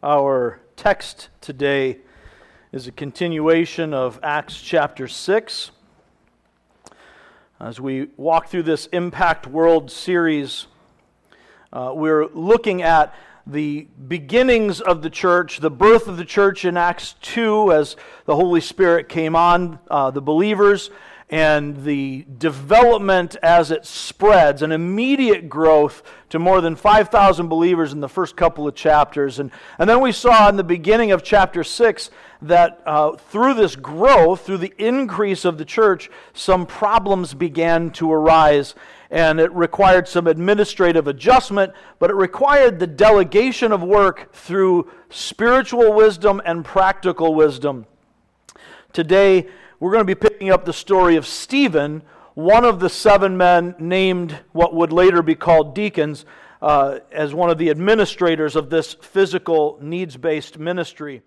Our 0.00 0.60
text 0.76 1.28
today 1.40 1.98
is 2.70 2.86
a 2.86 2.92
continuation 2.92 3.92
of 3.92 4.20
Acts 4.22 4.60
chapter 4.60 5.08
6. 5.08 5.72
As 7.58 7.80
we 7.80 8.06
walk 8.16 8.46
through 8.46 8.62
this 8.62 8.86
Impact 8.92 9.48
World 9.48 9.90
series, 9.90 10.68
uh, 11.72 11.90
we're 11.96 12.26
looking 12.26 12.80
at 12.80 13.12
the 13.44 13.88
beginnings 14.06 14.80
of 14.80 15.02
the 15.02 15.10
church, 15.10 15.58
the 15.58 15.68
birth 15.68 16.06
of 16.06 16.16
the 16.16 16.24
church 16.24 16.64
in 16.64 16.76
Acts 16.76 17.16
2 17.22 17.72
as 17.72 17.96
the 18.24 18.36
Holy 18.36 18.60
Spirit 18.60 19.08
came 19.08 19.34
on 19.34 19.80
uh, 19.90 20.12
the 20.12 20.22
believers, 20.22 20.90
and 21.30 21.84
the 21.84 22.24
development 22.38 23.36
as 23.42 23.70
it 23.70 23.84
spreads, 23.84 24.62
an 24.62 24.72
immediate 24.72 25.48
growth 25.48 26.02
to 26.30 26.38
more 26.38 26.60
than 26.60 26.74
5,000 26.74 27.48
believers 27.48 27.92
in 27.92 28.00
the 28.00 28.08
first 28.08 28.34
couple 28.34 28.66
of 28.66 28.74
chapters. 28.74 29.38
And, 29.38 29.50
and 29.78 29.88
then 29.88 30.00
we 30.00 30.12
saw 30.12 30.48
in 30.48 30.56
the 30.56 30.64
beginning 30.64 31.12
of 31.12 31.22
chapter 31.22 31.62
6 31.62 32.10
that 32.42 32.80
uh, 32.86 33.16
through 33.16 33.54
this 33.54 33.76
growth, 33.76 34.46
through 34.46 34.58
the 34.58 34.72
increase 34.78 35.44
of 35.44 35.58
the 35.58 35.64
church, 35.66 36.10
some 36.32 36.64
problems 36.64 37.34
began 37.34 37.90
to 37.92 38.10
arise. 38.10 38.74
And 39.10 39.40
it 39.40 39.52
required 39.52 40.08
some 40.08 40.26
administrative 40.26 41.08
adjustment, 41.08 41.72
but 41.98 42.10
it 42.10 42.16
required 42.16 42.78
the 42.78 42.86
delegation 42.86 43.72
of 43.72 43.82
work 43.82 44.32
through 44.32 44.90
spiritual 45.10 45.92
wisdom 45.94 46.40
and 46.44 46.64
practical 46.64 47.34
wisdom. 47.34 47.86
Today, 48.92 49.48
we're 49.80 49.92
going 49.92 50.00
to 50.00 50.04
be 50.04 50.14
picking 50.14 50.50
up 50.50 50.64
the 50.64 50.72
story 50.72 51.14
of 51.16 51.26
Stephen, 51.26 52.02
one 52.34 52.64
of 52.64 52.80
the 52.80 52.88
seven 52.88 53.36
men 53.36 53.76
named 53.78 54.36
what 54.52 54.74
would 54.74 54.92
later 54.92 55.22
be 55.22 55.36
called 55.36 55.74
deacons, 55.74 56.24
uh, 56.60 56.98
as 57.12 57.32
one 57.32 57.48
of 57.48 57.58
the 57.58 57.70
administrators 57.70 58.56
of 58.56 58.70
this 58.70 58.94
physical 58.94 59.78
needs 59.80 60.16
based 60.16 60.58
ministry. 60.58 61.22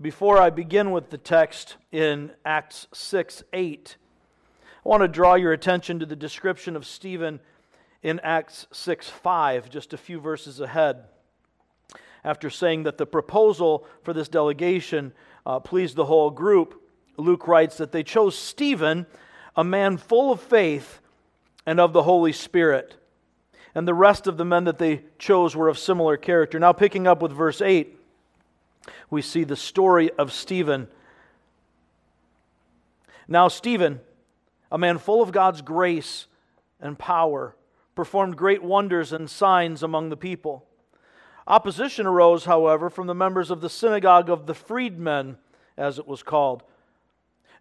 Before 0.00 0.38
I 0.38 0.50
begin 0.50 0.90
with 0.90 1.10
the 1.10 1.18
text 1.18 1.76
in 1.92 2.32
Acts 2.44 2.88
6 2.92 3.44
8, 3.52 3.96
I 4.84 4.88
want 4.88 5.02
to 5.02 5.08
draw 5.08 5.36
your 5.36 5.52
attention 5.52 6.00
to 6.00 6.06
the 6.06 6.16
description 6.16 6.74
of 6.74 6.84
Stephen 6.84 7.38
in 8.02 8.18
Acts 8.20 8.66
6 8.72 9.08
5, 9.08 9.70
just 9.70 9.92
a 9.92 9.96
few 9.96 10.18
verses 10.18 10.58
ahead. 10.58 11.04
After 12.24 12.50
saying 12.50 12.82
that 12.82 12.98
the 12.98 13.06
proposal 13.06 13.86
for 14.02 14.12
this 14.12 14.28
delegation 14.28 15.12
uh, 15.46 15.60
pleased 15.60 15.94
the 15.94 16.04
whole 16.06 16.30
group, 16.30 16.82
Luke 17.16 17.46
writes 17.46 17.76
that 17.78 17.92
they 17.92 18.02
chose 18.02 18.36
Stephen, 18.36 19.06
a 19.54 19.62
man 19.64 19.96
full 19.96 20.32
of 20.32 20.40
faith 20.40 20.98
and 21.64 21.78
of 21.78 21.92
the 21.92 22.02
Holy 22.02 22.32
Spirit. 22.32 22.96
And 23.74 23.86
the 23.86 23.94
rest 23.94 24.26
of 24.26 24.36
the 24.36 24.44
men 24.44 24.64
that 24.64 24.78
they 24.78 25.02
chose 25.18 25.54
were 25.54 25.68
of 25.68 25.78
similar 25.78 26.16
character. 26.16 26.58
Now, 26.58 26.72
picking 26.72 27.06
up 27.06 27.22
with 27.22 27.32
verse 27.32 27.62
8, 27.62 27.96
we 29.08 29.22
see 29.22 29.44
the 29.44 29.56
story 29.56 30.10
of 30.18 30.32
Stephen. 30.32 30.88
Now, 33.28 33.48
Stephen, 33.48 34.00
a 34.72 34.78
man 34.78 34.98
full 34.98 35.22
of 35.22 35.30
God's 35.30 35.62
grace 35.62 36.26
and 36.80 36.98
power, 36.98 37.54
performed 37.94 38.36
great 38.36 38.62
wonders 38.62 39.12
and 39.12 39.30
signs 39.30 39.82
among 39.82 40.08
the 40.08 40.16
people. 40.16 40.65
Opposition 41.46 42.06
arose, 42.06 42.44
however, 42.44 42.90
from 42.90 43.06
the 43.06 43.14
members 43.14 43.50
of 43.50 43.60
the 43.60 43.70
synagogue 43.70 44.28
of 44.28 44.46
the 44.46 44.54
freedmen, 44.54 45.38
as 45.76 45.98
it 45.98 46.06
was 46.06 46.22
called, 46.22 46.64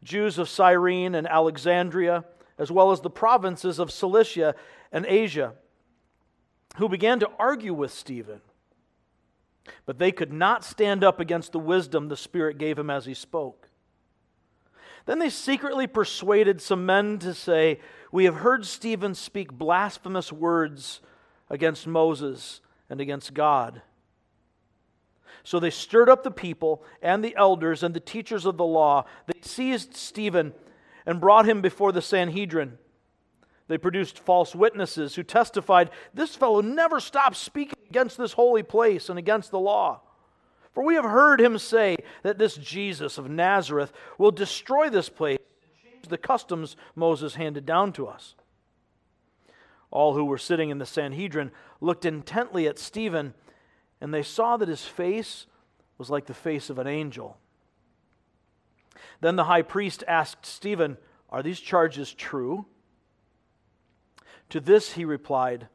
Jews 0.03 0.37
of 0.39 0.49
Cyrene 0.49 1.13
and 1.13 1.27
Alexandria, 1.27 2.25
as 2.57 2.71
well 2.71 2.91
as 2.91 3.01
the 3.01 3.09
provinces 3.09 3.79
of 3.79 3.91
Cilicia 3.91 4.55
and 4.91 5.05
Asia, 5.05 5.53
who 6.77 6.89
began 6.89 7.19
to 7.19 7.29
argue 7.37 7.73
with 7.73 7.91
Stephen. 7.91 8.41
But 9.85 9.99
they 9.99 10.11
could 10.11 10.33
not 10.33 10.63
stand 10.63 11.03
up 11.03 11.19
against 11.19 11.51
the 11.51 11.59
wisdom 11.59 12.07
the 12.07 12.17
Spirit 12.17 12.57
gave 12.57 12.77
him 12.77 12.89
as 12.89 13.05
he 13.05 13.13
spoke. 13.13 13.69
Then 15.05 15.19
they 15.19 15.29
secretly 15.29 15.85
persuaded 15.85 16.61
some 16.61 16.85
men 16.85 17.19
to 17.19 17.33
say, 17.33 17.79
We 18.11 18.25
have 18.25 18.37
heard 18.37 18.65
Stephen 18.65 19.13
speak 19.13 19.51
blasphemous 19.51 20.31
words 20.31 21.01
against 21.49 21.85
Moses 21.85 22.61
and 22.89 23.01
against 23.01 23.33
God. 23.33 23.81
So 25.43 25.59
they 25.59 25.69
stirred 25.69 26.09
up 26.09 26.23
the 26.23 26.31
people 26.31 26.83
and 27.01 27.23
the 27.23 27.35
elders 27.35 27.83
and 27.83 27.93
the 27.93 27.99
teachers 27.99 28.45
of 28.45 28.57
the 28.57 28.65
law. 28.65 29.05
They 29.27 29.39
seized 29.41 29.95
Stephen 29.95 30.53
and 31.05 31.21
brought 31.21 31.47
him 31.47 31.61
before 31.61 31.91
the 31.91 32.01
Sanhedrin. 32.01 32.77
They 33.67 33.77
produced 33.77 34.19
false 34.19 34.55
witnesses 34.55 35.15
who 35.15 35.23
testified, 35.23 35.89
This 36.13 36.35
fellow 36.35 36.61
never 36.61 36.99
stops 36.99 37.37
speaking 37.37 37.79
against 37.89 38.17
this 38.17 38.33
holy 38.33 38.63
place 38.63 39.09
and 39.09 39.17
against 39.17 39.51
the 39.51 39.59
law. 39.59 40.01
For 40.73 40.83
we 40.83 40.95
have 40.95 41.05
heard 41.05 41.39
him 41.39 41.57
say 41.57 41.97
that 42.23 42.37
this 42.37 42.55
Jesus 42.55 43.17
of 43.17 43.29
Nazareth 43.29 43.93
will 44.17 44.31
destroy 44.31 44.89
this 44.89 45.09
place 45.09 45.39
and 45.39 45.93
change 45.93 46.07
the 46.09 46.17
customs 46.17 46.75
Moses 46.95 47.35
handed 47.35 47.65
down 47.65 47.93
to 47.93 48.07
us. 48.07 48.35
All 49.95 50.13
who 50.13 50.25
were 50.25 50.37
sitting 50.37 50.71
in 50.71 50.77
the 50.77 50.85
Sanhedrin 50.85 51.51
looked 51.79 52.03
intently 52.03 52.67
at 52.67 52.77
Stephen, 52.77 53.33
and 54.01 54.13
they 54.13 54.23
saw 54.23 54.57
that 54.57 54.67
his 54.67 54.83
face 54.83 55.45
was 55.97 56.09
like 56.09 56.25
the 56.25 56.33
face 56.33 56.69
of 56.69 56.77
an 56.77 56.85
angel. 56.85 57.37
Then 59.21 59.37
the 59.37 59.45
high 59.45 59.61
priest 59.61 60.03
asked 60.05 60.45
Stephen, 60.45 60.97
Are 61.29 61.41
these 61.41 61.61
charges 61.61 62.13
true? 62.13 62.65
To 64.49 64.59
this 64.59 64.91
he 64.91 65.05
replied, 65.05 65.69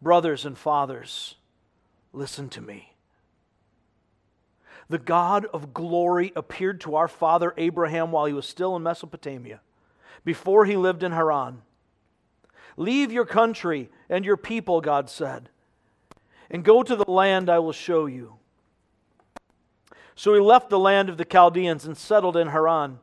Brothers 0.00 0.46
and 0.46 0.56
fathers, 0.56 1.34
listen 2.14 2.48
to 2.48 2.62
me. 2.62 2.94
The 4.88 4.98
God 4.98 5.44
of 5.52 5.74
glory 5.74 6.32
appeared 6.34 6.80
to 6.80 6.96
our 6.96 7.08
father 7.08 7.52
Abraham 7.58 8.10
while 8.10 8.24
he 8.24 8.32
was 8.32 8.48
still 8.48 8.74
in 8.74 8.82
Mesopotamia, 8.82 9.60
before 10.24 10.64
he 10.64 10.78
lived 10.78 11.02
in 11.02 11.12
Haran. 11.12 11.60
Leave 12.76 13.12
your 13.12 13.24
country 13.24 13.90
and 14.08 14.24
your 14.24 14.36
people, 14.36 14.80
God 14.80 15.08
said, 15.08 15.48
and 16.50 16.64
go 16.64 16.82
to 16.82 16.96
the 16.96 17.10
land 17.10 17.48
I 17.48 17.58
will 17.58 17.72
show 17.72 18.06
you. 18.06 18.34
So 20.14 20.34
he 20.34 20.40
left 20.40 20.70
the 20.70 20.78
land 20.78 21.08
of 21.08 21.16
the 21.16 21.24
Chaldeans 21.24 21.84
and 21.84 21.96
settled 21.96 22.36
in 22.36 22.48
Haran. 22.48 22.98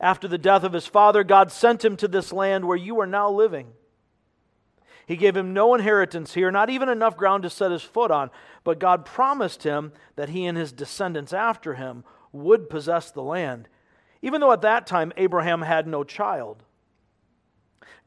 After 0.00 0.26
the 0.26 0.38
death 0.38 0.64
of 0.64 0.72
his 0.72 0.86
father, 0.86 1.22
God 1.22 1.52
sent 1.52 1.84
him 1.84 1.96
to 1.98 2.08
this 2.08 2.32
land 2.32 2.66
where 2.66 2.76
you 2.76 2.98
are 3.00 3.06
now 3.06 3.30
living. 3.30 3.68
He 5.06 5.16
gave 5.16 5.36
him 5.36 5.52
no 5.52 5.74
inheritance 5.74 6.34
here, 6.34 6.50
not 6.50 6.70
even 6.70 6.88
enough 6.88 7.16
ground 7.16 7.42
to 7.42 7.50
set 7.50 7.70
his 7.70 7.82
foot 7.82 8.10
on, 8.10 8.30
but 8.64 8.78
God 8.78 9.04
promised 9.04 9.62
him 9.62 9.92
that 10.16 10.30
he 10.30 10.46
and 10.46 10.56
his 10.56 10.72
descendants 10.72 11.32
after 11.32 11.74
him 11.74 12.04
would 12.32 12.68
possess 12.70 13.10
the 13.10 13.22
land, 13.22 13.68
even 14.22 14.40
though 14.40 14.52
at 14.52 14.62
that 14.62 14.86
time 14.86 15.12
Abraham 15.16 15.62
had 15.62 15.86
no 15.86 16.04
child. 16.04 16.64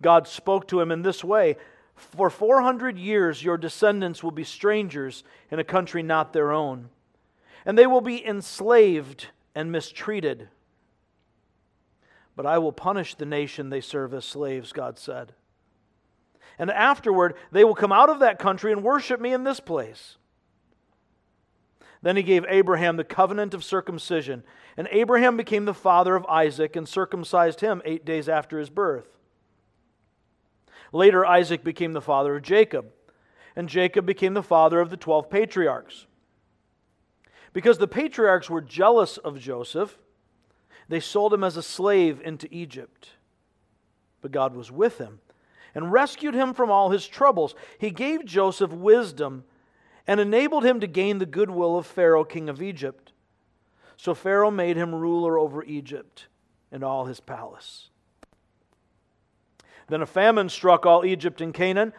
God 0.02 0.28
spoke 0.28 0.68
to 0.68 0.80
him 0.80 0.92
in 0.92 1.02
this 1.02 1.24
way 1.24 1.58
For 1.96 2.30
400 2.30 2.98
years 2.98 3.44
your 3.44 3.58
descendants 3.58 4.24
will 4.24 4.32
be 4.32 4.44
strangers 4.44 5.24
in 5.50 5.60
a 5.60 5.64
country 5.64 6.04
not 6.04 6.34
their 6.34 6.52
own, 6.52 6.90
and 7.66 7.78
they 7.78 7.88
will 7.88 8.02
be 8.02 8.26
enslaved 8.26 9.28
and 9.56 9.72
mistreated. 9.72 10.50
But 12.36 12.46
I 12.46 12.60
will 12.60 12.72
punish 12.72 13.16
the 13.16 13.26
nation 13.26 13.70
they 13.70 13.82
serve 13.82 14.14
as 14.14 14.24
slaves, 14.24 14.72
God 14.72 15.00
said. 15.00 15.34
And 16.59 16.70
afterward, 16.72 17.36
they 17.52 17.64
will 17.64 17.76
come 17.76 17.92
out 17.92 18.09
of 18.09 18.20
that 18.20 18.40
country 18.40 18.72
and 18.72 18.84
worship 18.84 19.20
me 19.20 19.34
in 19.34 19.44
this 19.44 19.59
place. 19.59 20.18
Then 22.02 22.16
he 22.16 22.24
gave 22.24 22.46
Abraham 22.48 22.98
the 22.98 23.04
covenant 23.04 23.54
of 23.54 23.64
circumcision, 23.64 24.44
and 24.76 24.88
Abraham 24.92 25.36
became 25.36 25.66
the 25.66 25.74
father 25.74 26.16
of 26.16 26.26
Isaac 26.28 26.76
and 26.76 26.88
circumcised 26.88 27.62
him 27.62 27.82
eight 27.86 28.06
days 28.06 28.30
after 28.30 28.59
his 28.59 28.70
birth. 28.70 29.16
Later, 30.92 31.25
Isaac 31.25 31.64
became 31.64 31.94
the 31.94 32.02
father 32.02 32.36
of 32.36 32.44
Jacob, 32.44 32.92
and 33.56 33.70
Jacob 33.70 34.06
became 34.06 34.34
the 34.34 34.44
father 34.44 34.80
of 34.80 34.90
the 34.90 34.98
12 34.98 35.30
patriarchs. 35.30 36.06
Because 37.53 37.78
the 37.78 37.88
patriarchs 37.88 38.50
were 38.50 38.61
jealous 38.61 39.17
of 39.17 39.40
Joseph, 39.40 39.97
they 40.88 41.00
sold 41.00 41.34
him 41.34 41.44
as 41.44 41.58
a 41.58 41.64
slave 41.64 42.22
into 42.23 42.47
Egypt. 42.52 43.09
But 44.22 44.32
God 44.32 44.56
was 44.56 44.72
with 44.72 44.97
him 45.00 45.20
and 45.76 45.91
rescued 45.91 46.34
him 46.34 46.53
from 46.53 46.72
all 46.72 46.90
his 46.90 47.08
troubles. 47.08 47.56
He 47.78 47.91
gave 47.91 48.26
Joseph 48.26 48.72
wisdom 48.72 49.44
and 50.06 50.20
enabled 50.20 50.64
him 50.64 50.79
to 50.79 50.88
gain 50.88 51.17
the 51.17 51.26
goodwill 51.26 51.78
of 51.78 51.85
Pharaoh, 51.85 52.23
king 52.23 52.50
of 52.50 52.61
Egypt. 52.61 53.11
So 53.97 54.14
Pharaoh 54.14 54.52
made 54.52 54.78
him 54.78 54.96
ruler 54.96 55.38
over 55.38 55.64
Egypt 55.64 56.28
and 56.72 56.84
all 56.84 57.06
his 57.06 57.20
palace. 57.20 57.90
Then 59.87 60.01
a 60.01 60.05
famine 60.05 60.49
struck 60.49 60.85
all 60.85 61.05
Egypt 61.05 61.41
and 61.41 61.53
Canaan, 61.53 61.93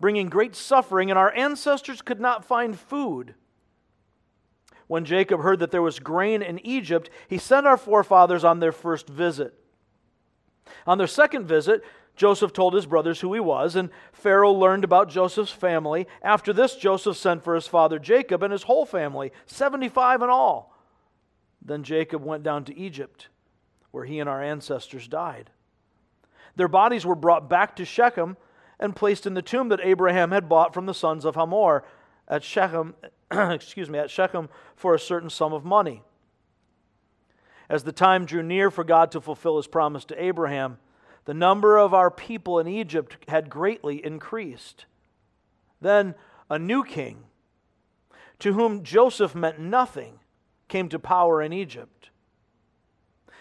bringing 0.00 0.28
great 0.28 0.54
suffering, 0.54 1.10
and 1.10 1.18
our 1.18 1.32
ancestors 1.34 2.02
could 2.02 2.20
not 2.20 2.44
find 2.44 2.78
food. 2.78 3.34
When 4.86 5.04
Jacob 5.04 5.42
heard 5.42 5.58
that 5.60 5.70
there 5.70 5.82
was 5.82 6.00
grain 6.00 6.42
in 6.42 6.64
Egypt, 6.66 7.10
he 7.28 7.38
sent 7.38 7.66
our 7.66 7.76
forefathers 7.76 8.44
on 8.44 8.58
their 8.58 8.72
first 8.72 9.08
visit. 9.08 9.54
On 10.86 10.98
their 10.98 11.06
second 11.06 11.46
visit, 11.46 11.82
Joseph 12.16 12.52
told 12.52 12.74
his 12.74 12.86
brothers 12.86 13.20
who 13.20 13.32
he 13.32 13.40
was, 13.40 13.76
and 13.76 13.90
Pharaoh 14.12 14.52
learned 14.52 14.84
about 14.84 15.08
Joseph's 15.08 15.52
family. 15.52 16.08
After 16.22 16.52
this, 16.52 16.74
Joseph 16.74 17.16
sent 17.16 17.44
for 17.44 17.54
his 17.54 17.68
father 17.68 17.98
Jacob 17.98 18.42
and 18.42 18.52
his 18.52 18.64
whole 18.64 18.84
family, 18.84 19.30
75 19.46 20.22
in 20.22 20.30
all. 20.30 20.74
Then 21.62 21.84
Jacob 21.84 22.24
went 22.24 22.42
down 22.42 22.64
to 22.64 22.76
Egypt, 22.76 23.28
where 23.92 24.04
he 24.04 24.18
and 24.18 24.28
our 24.28 24.42
ancestors 24.42 25.06
died. 25.06 25.50
Their 26.58 26.68
bodies 26.68 27.06
were 27.06 27.14
brought 27.14 27.48
back 27.48 27.76
to 27.76 27.84
Shechem 27.84 28.36
and 28.80 28.94
placed 28.94 29.28
in 29.28 29.34
the 29.34 29.42
tomb 29.42 29.68
that 29.68 29.80
Abraham 29.80 30.32
had 30.32 30.48
bought 30.48 30.74
from 30.74 30.86
the 30.86 30.92
sons 30.92 31.24
of 31.24 31.36
Hamor 31.36 31.84
at 32.26 32.42
Shechem, 32.42 32.96
excuse 33.30 33.88
me, 33.88 34.00
at 34.00 34.10
Shechem 34.10 34.48
for 34.74 34.92
a 34.92 34.98
certain 34.98 35.30
sum 35.30 35.52
of 35.52 35.64
money. 35.64 36.02
As 37.68 37.84
the 37.84 37.92
time 37.92 38.24
drew 38.24 38.42
near 38.42 38.72
for 38.72 38.82
God 38.82 39.12
to 39.12 39.20
fulfill 39.20 39.56
his 39.56 39.68
promise 39.68 40.04
to 40.06 40.20
Abraham, 40.20 40.78
the 41.26 41.34
number 41.34 41.76
of 41.78 41.94
our 41.94 42.10
people 42.10 42.58
in 42.58 42.66
Egypt 42.66 43.18
had 43.28 43.50
greatly 43.50 44.04
increased. 44.04 44.86
Then 45.80 46.16
a 46.50 46.58
new 46.58 46.82
king, 46.82 47.22
to 48.40 48.54
whom 48.54 48.82
Joseph 48.82 49.32
meant 49.32 49.60
nothing, 49.60 50.18
came 50.66 50.88
to 50.88 50.98
power 50.98 51.40
in 51.40 51.52
Egypt. 51.52 52.10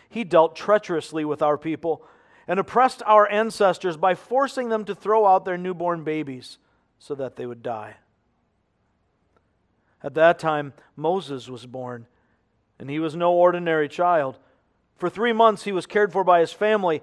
He 0.07 0.23
dealt 0.23 0.55
treacherously 0.55 1.25
with 1.25 1.41
our 1.41 1.57
people 1.57 2.05
and 2.47 2.59
oppressed 2.59 3.03
our 3.05 3.29
ancestors 3.29 3.97
by 3.97 4.15
forcing 4.15 4.69
them 4.69 4.85
to 4.85 4.95
throw 4.95 5.25
out 5.25 5.45
their 5.45 5.57
newborn 5.57 6.03
babies 6.03 6.57
so 6.99 7.13
that 7.15 7.35
they 7.35 7.45
would 7.45 7.61
die. 7.61 7.97
At 10.01 10.13
that 10.13 10.39
time, 10.39 10.73
Moses 10.95 11.49
was 11.49 11.65
born, 11.65 12.07
and 12.79 12.89
he 12.89 12.99
was 12.99 13.15
no 13.15 13.33
ordinary 13.33 13.89
child. 13.89 14.39
For 14.95 15.09
three 15.09 15.33
months, 15.33 15.63
he 15.63 15.71
was 15.71 15.85
cared 15.85 16.13
for 16.13 16.23
by 16.23 16.39
his 16.39 16.53
family 16.53 17.01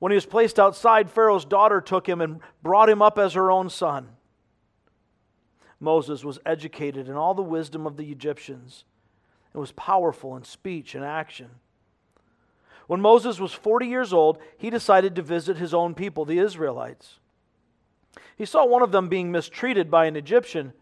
when 0.00 0.10
he 0.10 0.16
was 0.16 0.26
placed 0.26 0.58
outside, 0.58 1.10
Pharaoh's 1.10 1.44
daughter 1.44 1.80
took 1.80 2.08
him 2.08 2.20
and 2.20 2.40
brought 2.62 2.88
him 2.88 3.00
up 3.00 3.18
as 3.18 3.34
her 3.34 3.50
own 3.50 3.68
son. 3.68 4.08
Moses 5.78 6.24
was 6.24 6.38
educated 6.44 7.06
in 7.06 7.14
all 7.14 7.34
the 7.34 7.42
wisdom 7.42 7.86
of 7.86 7.96
the 7.96 8.10
Egyptians 8.10 8.84
and 9.52 9.60
was 9.60 9.72
powerful 9.72 10.36
in 10.36 10.44
speech 10.44 10.94
and 10.94 11.04
action. 11.04 11.50
When 12.90 13.00
Moses 13.00 13.38
was 13.38 13.52
40 13.52 13.86
years 13.86 14.12
old, 14.12 14.38
he 14.58 14.68
decided 14.68 15.14
to 15.14 15.22
visit 15.22 15.58
his 15.58 15.72
own 15.72 15.94
people, 15.94 16.24
the 16.24 16.40
Israelites. 16.40 17.20
He 18.34 18.44
saw 18.44 18.66
one 18.66 18.82
of 18.82 18.90
them 18.90 19.08
being 19.08 19.30
mistreated 19.30 19.92
by 19.92 20.06
an 20.06 20.16
Egyptian, 20.16 20.72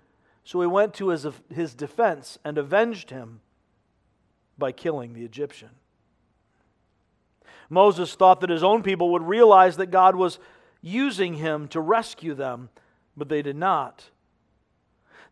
so 0.42 0.62
he 0.62 0.66
went 0.66 0.94
to 0.94 1.10
his, 1.10 1.26
his 1.54 1.74
defense 1.74 2.38
and 2.46 2.56
avenged 2.56 3.10
him 3.10 3.40
by 4.56 4.72
killing 4.72 5.12
the 5.12 5.22
Egyptian. 5.22 5.68
Moses 7.68 8.14
thought 8.14 8.40
that 8.40 8.48
his 8.48 8.64
own 8.64 8.82
people 8.82 9.12
would 9.12 9.28
realize 9.28 9.76
that 9.76 9.90
God 9.90 10.16
was 10.16 10.38
using 10.80 11.34
him 11.34 11.68
to 11.68 11.78
rescue 11.78 12.32
them, 12.32 12.70
but 13.18 13.28
they 13.28 13.42
did 13.42 13.56
not. 13.56 14.08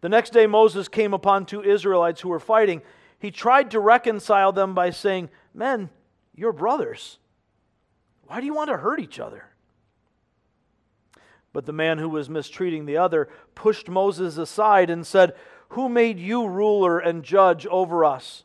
The 0.03 0.11
next 0.11 0.35
day, 0.35 0.47
Moses 0.47 0.89
came 0.89 1.15
upon 1.15 1.47
two 1.47 1.63
Israelites 1.63 2.21
who 2.21 2.29
were 2.29 2.39
fighting. 2.39 2.83
He 3.19 3.31
tried 3.31 3.71
to 3.71 3.81
reconcile 3.81 4.53
them 4.53 4.75
by 4.75 4.91
saying, 4.91 5.31
Men, 5.55 5.89
you're 6.37 6.53
brothers. 6.53 7.19
Why 8.27 8.41
do 8.41 8.47
you 8.47 8.55
want 8.55 8.71
to 8.71 8.77
hurt 8.77 9.01
each 9.01 9.19
other? 9.19 9.47
But 11.53 11.65
the 11.65 11.73
man 11.73 11.99
who 11.99 12.11
was 12.11 12.29
mistreating 12.29 12.85
the 12.85 12.99
other 12.99 13.29
pushed 13.55 13.89
Moses 13.89 14.37
aside 14.37 14.91
and 14.91 15.07
said, 15.07 15.35
Who 15.71 15.89
made 15.89 16.19
you 16.19 16.47
ruler 16.47 16.99
and 16.99 17.23
judge 17.23 17.67
over 17.67 18.05
us? 18.05 18.45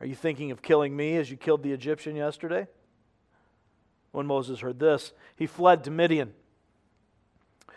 Are 0.00 0.06
you 0.06 0.14
thinking 0.14 0.50
of 0.50 0.62
killing 0.62 0.96
me 0.96 1.16
as 1.16 1.30
you 1.30 1.36
killed 1.36 1.62
the 1.62 1.72
Egyptian 1.72 2.16
yesterday? 2.16 2.66
When 4.10 4.26
Moses 4.26 4.60
heard 4.60 4.80
this, 4.80 5.12
he 5.36 5.46
fled 5.46 5.84
to 5.84 5.90
Midian, 5.90 6.32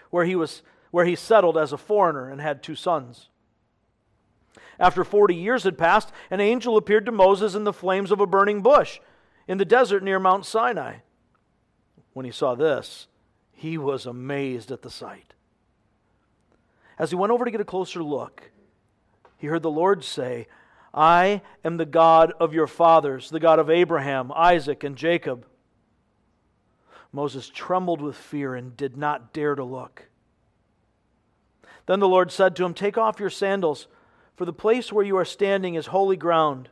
where 0.10 0.26
he, 0.26 0.36
was, 0.36 0.64
where 0.92 1.06
he 1.06 1.16
settled 1.16 1.58
as 1.58 1.74
a 1.74 1.78
foreigner 1.78 2.30
and 2.30 2.40
had 2.40 2.64
two 2.64 2.76
sons. 2.76 3.30
After 4.80 5.04
40 5.04 5.36
years 5.36 5.64
had 5.64 5.78
passed, 5.78 6.12
an 6.30 6.40
angel 6.40 6.78
appeared 6.78 7.06
to 7.06 7.12
Moses 7.12 7.56
in 7.56 7.64
the 7.64 7.74
flames 7.74 8.12
of 8.12 8.20
a 8.20 8.26
burning 8.26 8.62
bush 8.62 9.00
in 9.48 9.58
the 9.58 9.66
desert 9.66 10.04
near 10.04 10.20
Mount 10.20 10.46
Sinai. 10.46 10.98
When 12.14 12.26
he 12.26 12.32
saw 12.32 12.56
this, 12.56 13.08
he 13.52 13.78
was 13.78 14.06
amazed 14.06 14.72
at 14.72 14.82
the 14.82 14.90
sight. 14.90 15.34
As 16.98 17.10
he 17.10 17.16
went 17.16 17.32
over 17.32 17.46
to 17.46 17.52
get 17.52 17.62
a 17.62 17.66
closer 17.66 18.04
look, 18.04 18.52
he 19.38 19.48
heard 19.48 19.64
the 19.64 19.72
Lord 19.72 20.04
say, 20.04 20.48
I 20.94 21.42
am 21.64 21.78
the 21.78 21.86
God 21.86 22.34
of 22.40 22.54
your 22.54 22.68
fathers, 22.68 23.30
the 23.30 23.40
God 23.40 23.60
of 23.60 23.70
Abraham, 23.70 24.32
Isaac, 24.36 24.84
and 24.84 24.96
Jacob. 24.96 25.46
Moses 27.14 27.50
trembled 27.50 28.02
with 28.02 28.16
fear 28.16 28.56
and 28.56 28.76
did 28.76 28.98
not 28.98 29.34
dare 29.34 29.56
to 29.56 29.64
look. 29.64 30.10
Then 31.86 32.00
the 32.00 32.08
Lord 32.08 32.32
said 32.32 32.56
to 32.56 32.66
him, 32.66 32.74
Take 32.74 32.98
off 32.98 33.20
your 33.20 33.30
sandals, 33.30 33.88
for 34.42 34.46
the 34.46 34.52
place 34.52 34.92
where 34.92 35.06
you 35.06 35.18
are 35.18 35.24
standing 35.24 35.76
is 35.76 35.86
holy 35.86 36.18
ground. 36.18 36.68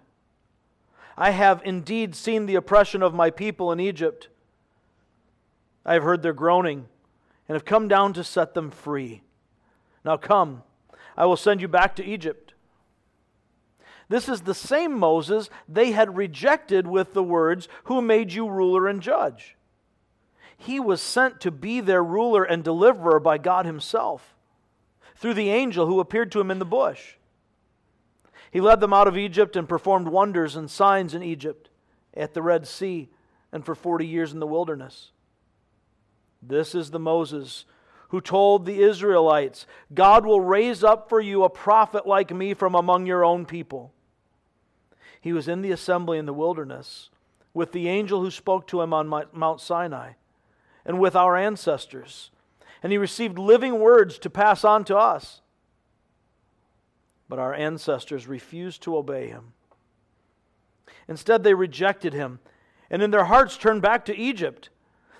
I 1.15 1.29
have 1.29 1.61
indeed 1.63 2.15
seen 2.15 2.47
the 2.47 2.55
oppression 2.55 3.03
of 3.03 3.13
my 3.13 3.29
people 3.29 3.71
in 3.71 3.79
Egypt. 3.79 4.27
I 5.85 5.93
have 5.93 6.01
heard 6.01 6.23
their 6.23 6.33
groaning 6.33 6.87
and 7.47 7.55
have 7.55 7.65
come 7.65 7.87
down 7.87 8.13
to 8.13 8.23
set 8.23 8.55
them 8.55 8.71
free. 8.71 9.21
Now 10.03 10.17
come, 10.17 10.63
I 11.15 11.27
will 11.27 11.37
send 11.37 11.61
you 11.61 11.67
back 11.67 11.95
to 11.97 12.03
Egypt. 12.03 12.55
This 14.07 14.27
is 14.27 14.41
the 14.41 14.55
same 14.55 14.97
Moses 14.97 15.51
they 15.67 15.91
had 15.91 16.17
rejected 16.17 16.87
with 16.87 17.13
the 17.13 17.21
words, 17.21 17.67
Who 17.83 18.01
made 18.01 18.33
you 18.33 18.49
ruler 18.49 18.87
and 18.87 18.99
judge? 18.99 19.55
He 20.57 20.79
was 20.79 21.03
sent 21.03 21.39
to 21.41 21.51
be 21.51 21.81
their 21.81 22.03
ruler 22.03 22.43
and 22.43 22.63
deliverer 22.63 23.19
by 23.19 23.37
God 23.37 23.67
Himself 23.67 24.33
through 25.15 25.35
the 25.35 25.51
angel 25.51 25.85
who 25.85 25.99
appeared 25.99 26.31
to 26.31 26.39
him 26.39 26.49
in 26.49 26.57
the 26.57 26.65
bush. 26.65 27.17
He 28.51 28.61
led 28.61 28.79
them 28.79 28.93
out 28.93 29.07
of 29.07 29.17
Egypt 29.17 29.55
and 29.55 29.69
performed 29.69 30.07
wonders 30.07 30.55
and 30.55 30.69
signs 30.69 31.13
in 31.13 31.23
Egypt, 31.23 31.69
at 32.13 32.33
the 32.33 32.41
Red 32.41 32.67
Sea, 32.67 33.09
and 33.51 33.63
for 33.63 33.75
40 33.75 34.05
years 34.05 34.33
in 34.33 34.39
the 34.39 34.47
wilderness. 34.47 35.11
This 36.41 36.73
is 36.73 36.91
the 36.91 36.99
Moses 36.99 37.65
who 38.09 38.21
told 38.21 38.65
the 38.65 38.81
Israelites, 38.81 39.67
God 39.93 40.25
will 40.25 40.41
raise 40.41 40.83
up 40.83 41.09
for 41.09 41.21
you 41.21 41.43
a 41.43 41.49
prophet 41.49 42.07
like 42.07 42.33
me 42.33 42.53
from 42.53 42.73
among 42.73 43.05
your 43.05 43.23
own 43.23 43.45
people. 43.45 43.93
He 45.21 45.31
was 45.31 45.47
in 45.47 45.61
the 45.61 45.71
assembly 45.71 46.17
in 46.17 46.25
the 46.25 46.33
wilderness 46.33 47.09
with 47.53 47.71
the 47.71 47.87
angel 47.87 48.21
who 48.21 48.31
spoke 48.31 48.67
to 48.67 48.81
him 48.81 48.93
on 48.93 49.27
Mount 49.31 49.61
Sinai 49.61 50.13
and 50.85 50.99
with 50.99 51.15
our 51.15 51.35
ancestors. 51.35 52.31
And 52.81 52.91
he 52.91 52.97
received 52.97 53.37
living 53.37 53.79
words 53.79 54.17
to 54.19 54.29
pass 54.29 54.63
on 54.63 54.85
to 54.85 54.97
us. 54.97 55.41
But 57.29 57.39
our 57.39 57.53
ancestors 57.53 58.27
refused 58.27 58.81
to 58.83 58.97
obey 58.97 59.27
him. 59.27 59.53
Instead, 61.07 61.43
they 61.43 61.53
rejected 61.53 62.13
him 62.13 62.39
and 62.89 63.01
in 63.01 63.11
their 63.11 63.25
hearts 63.25 63.57
turned 63.57 63.81
back 63.81 64.05
to 64.05 64.17
Egypt. 64.17 64.69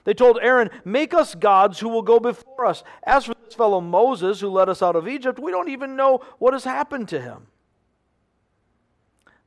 They 0.03 0.13
told 0.13 0.39
Aaron, 0.41 0.69
Make 0.83 1.13
us 1.13 1.35
gods 1.35 1.79
who 1.79 1.89
will 1.89 2.01
go 2.01 2.19
before 2.19 2.65
us. 2.65 2.83
As 3.03 3.25
for 3.25 3.35
this 3.45 3.53
fellow 3.53 3.79
Moses 3.81 4.39
who 4.39 4.49
led 4.49 4.69
us 4.69 4.81
out 4.81 4.95
of 4.95 5.07
Egypt, 5.07 5.39
we 5.39 5.51
don't 5.51 5.69
even 5.69 5.95
know 5.95 6.21
what 6.39 6.53
has 6.53 6.63
happened 6.63 7.07
to 7.09 7.21
him. 7.21 7.47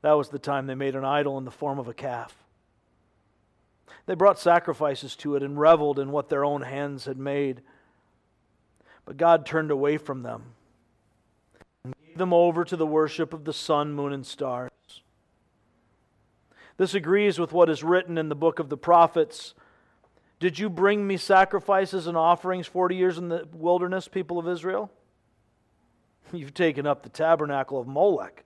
That 0.02 0.12
was 0.12 0.28
the 0.28 0.38
time 0.38 0.66
they 0.66 0.74
made 0.74 0.94
an 0.94 1.04
idol 1.04 1.38
in 1.38 1.44
the 1.44 1.50
form 1.50 1.78
of 1.78 1.88
a 1.88 1.94
calf. 1.94 2.36
They 4.06 4.14
brought 4.14 4.38
sacrifices 4.38 5.14
to 5.16 5.36
it 5.36 5.42
and 5.42 5.58
reveled 5.58 5.98
in 5.98 6.10
what 6.10 6.28
their 6.28 6.44
own 6.44 6.62
hands 6.62 7.04
had 7.04 7.18
made. 7.18 7.62
But 9.04 9.16
God 9.16 9.46
turned 9.46 9.70
away 9.70 9.96
from 9.96 10.22
them 10.22 10.54
them 12.16 12.32
over 12.32 12.64
to 12.64 12.76
the 12.76 12.86
worship 12.86 13.32
of 13.32 13.44
the 13.44 13.52
sun, 13.52 13.92
moon, 13.92 14.12
and 14.12 14.26
stars. 14.26 14.70
This 16.76 16.94
agrees 16.94 17.38
with 17.38 17.52
what 17.52 17.70
is 17.70 17.84
written 17.84 18.18
in 18.18 18.28
the 18.28 18.34
book 18.34 18.58
of 18.58 18.68
the 18.68 18.76
prophets. 18.76 19.54
Did 20.40 20.58
you 20.58 20.68
bring 20.68 21.06
me 21.06 21.16
sacrifices 21.16 22.06
and 22.06 22.16
offerings 22.16 22.66
40 22.66 22.96
years 22.96 23.18
in 23.18 23.28
the 23.28 23.46
wilderness, 23.52 24.08
people 24.08 24.38
of 24.38 24.48
Israel? 24.48 24.90
You've 26.32 26.54
taken 26.54 26.86
up 26.86 27.02
the 27.02 27.08
tabernacle 27.08 27.78
of 27.78 27.86
Molech 27.86 28.44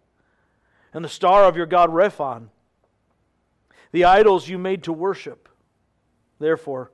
and 0.93 1.05
the 1.05 1.09
star 1.09 1.45
of 1.45 1.57
your 1.57 1.67
God 1.67 1.91
Rephan, 1.91 2.49
the 3.93 4.05
idols 4.05 4.49
you 4.49 4.59
made 4.59 4.83
to 4.85 4.93
worship. 4.93 5.49
Therefore, 6.39 6.91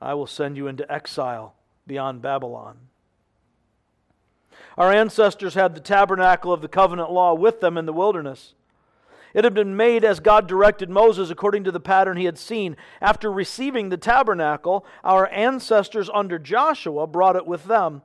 I 0.00 0.14
will 0.14 0.26
send 0.26 0.56
you 0.56 0.66
into 0.66 0.90
exile 0.90 1.54
beyond 1.86 2.22
Babylon. 2.22 2.78
Our 4.76 4.92
ancestors 4.92 5.54
had 5.54 5.74
the 5.74 5.80
tabernacle 5.80 6.52
of 6.52 6.62
the 6.62 6.68
covenant 6.68 7.10
law 7.10 7.34
with 7.34 7.60
them 7.60 7.76
in 7.76 7.86
the 7.86 7.92
wilderness. 7.92 8.54
It 9.32 9.44
had 9.44 9.54
been 9.54 9.76
made 9.76 10.04
as 10.04 10.18
God 10.20 10.48
directed 10.48 10.90
Moses 10.90 11.30
according 11.30 11.64
to 11.64 11.70
the 11.70 11.80
pattern 11.80 12.16
he 12.16 12.24
had 12.24 12.38
seen. 12.38 12.76
After 13.00 13.30
receiving 13.30 13.88
the 13.88 13.96
tabernacle, 13.96 14.84
our 15.04 15.28
ancestors 15.28 16.10
under 16.12 16.38
Joshua 16.38 17.06
brought 17.06 17.36
it 17.36 17.46
with 17.46 17.64
them 17.64 18.02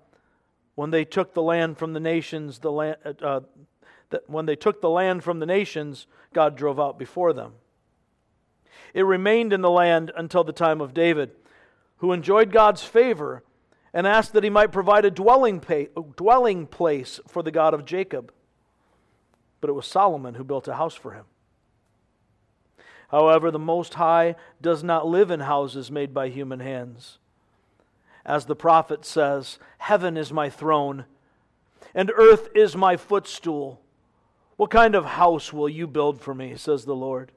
when 0.76 0.92
they 0.92 1.06
took 1.06 1.34
the 1.34 1.42
land 1.42 1.78
from 1.78 1.94
the 1.94 2.00
nations, 2.00 2.60
the 2.60 2.72
land, 2.72 2.98
uh, 3.22 3.42
that 4.10 4.30
when 4.30 4.46
they 4.46 4.56
took 4.56 4.82
the 4.82 4.90
land 4.90 5.24
from 5.24 5.40
the 5.40 5.46
nations, 5.46 6.06
God 6.34 6.56
drove 6.56 6.80
out 6.80 7.00
before 7.00 7.34
them. 7.34 7.54
It 8.94 9.04
remained 9.04 9.52
in 9.52 9.62
the 9.62 9.70
land 9.70 10.12
until 10.16 10.44
the 10.44 10.54
time 10.54 10.80
of 10.80 10.94
David, 10.94 11.32
who 11.98 12.12
enjoyed 12.12 12.52
God's 12.52 12.84
favor 12.84 13.44
and 13.96 14.06
asked 14.06 14.34
that 14.34 14.44
he 14.44 14.50
might 14.50 14.74
provide 14.74 15.06
a 15.06 15.10
dwelling, 15.10 15.64
dwelling 16.18 16.68
place 16.68 17.22
for 17.30 17.42
the 17.42 17.50
God 17.50 17.74
of 17.74 17.86
Jacob. 17.86 18.34
But 19.62 19.70
it 19.70 19.74
was 19.74 19.88
Solomon 19.88 20.36
who 20.36 20.44
built 20.44 20.68
a 20.68 20.76
house 20.76 20.96
for 20.96 21.14
him. 21.14 21.24
However, 23.08 23.52
the 23.52 23.58
Most 23.58 23.94
High 23.94 24.36
does 24.62 24.84
not 24.84 25.08
live 25.08 25.32
in 25.32 25.40
houses 25.40 25.90
made 25.90 26.14
by 26.14 26.28
human 26.28 26.60
hands. 26.60 27.20
As 28.26 28.46
the 28.46 28.56
prophet 28.56 29.06
says, 29.06 29.60
Heaven 29.78 30.18
is 30.18 30.34
my 30.34 30.50
throne, 30.50 31.06
and 31.94 32.12
earth 32.18 32.50
is 32.54 32.76
my 32.76 32.98
footstool. 32.98 33.80
What 34.58 34.72
kind 34.72 34.94
of 34.96 35.06
house 35.06 35.54
will 35.54 35.70
you 35.70 35.88
build 35.88 36.20
for 36.20 36.36
me, 36.36 36.58
says 36.58 36.84
the 36.84 36.96
Lord? 36.96 37.32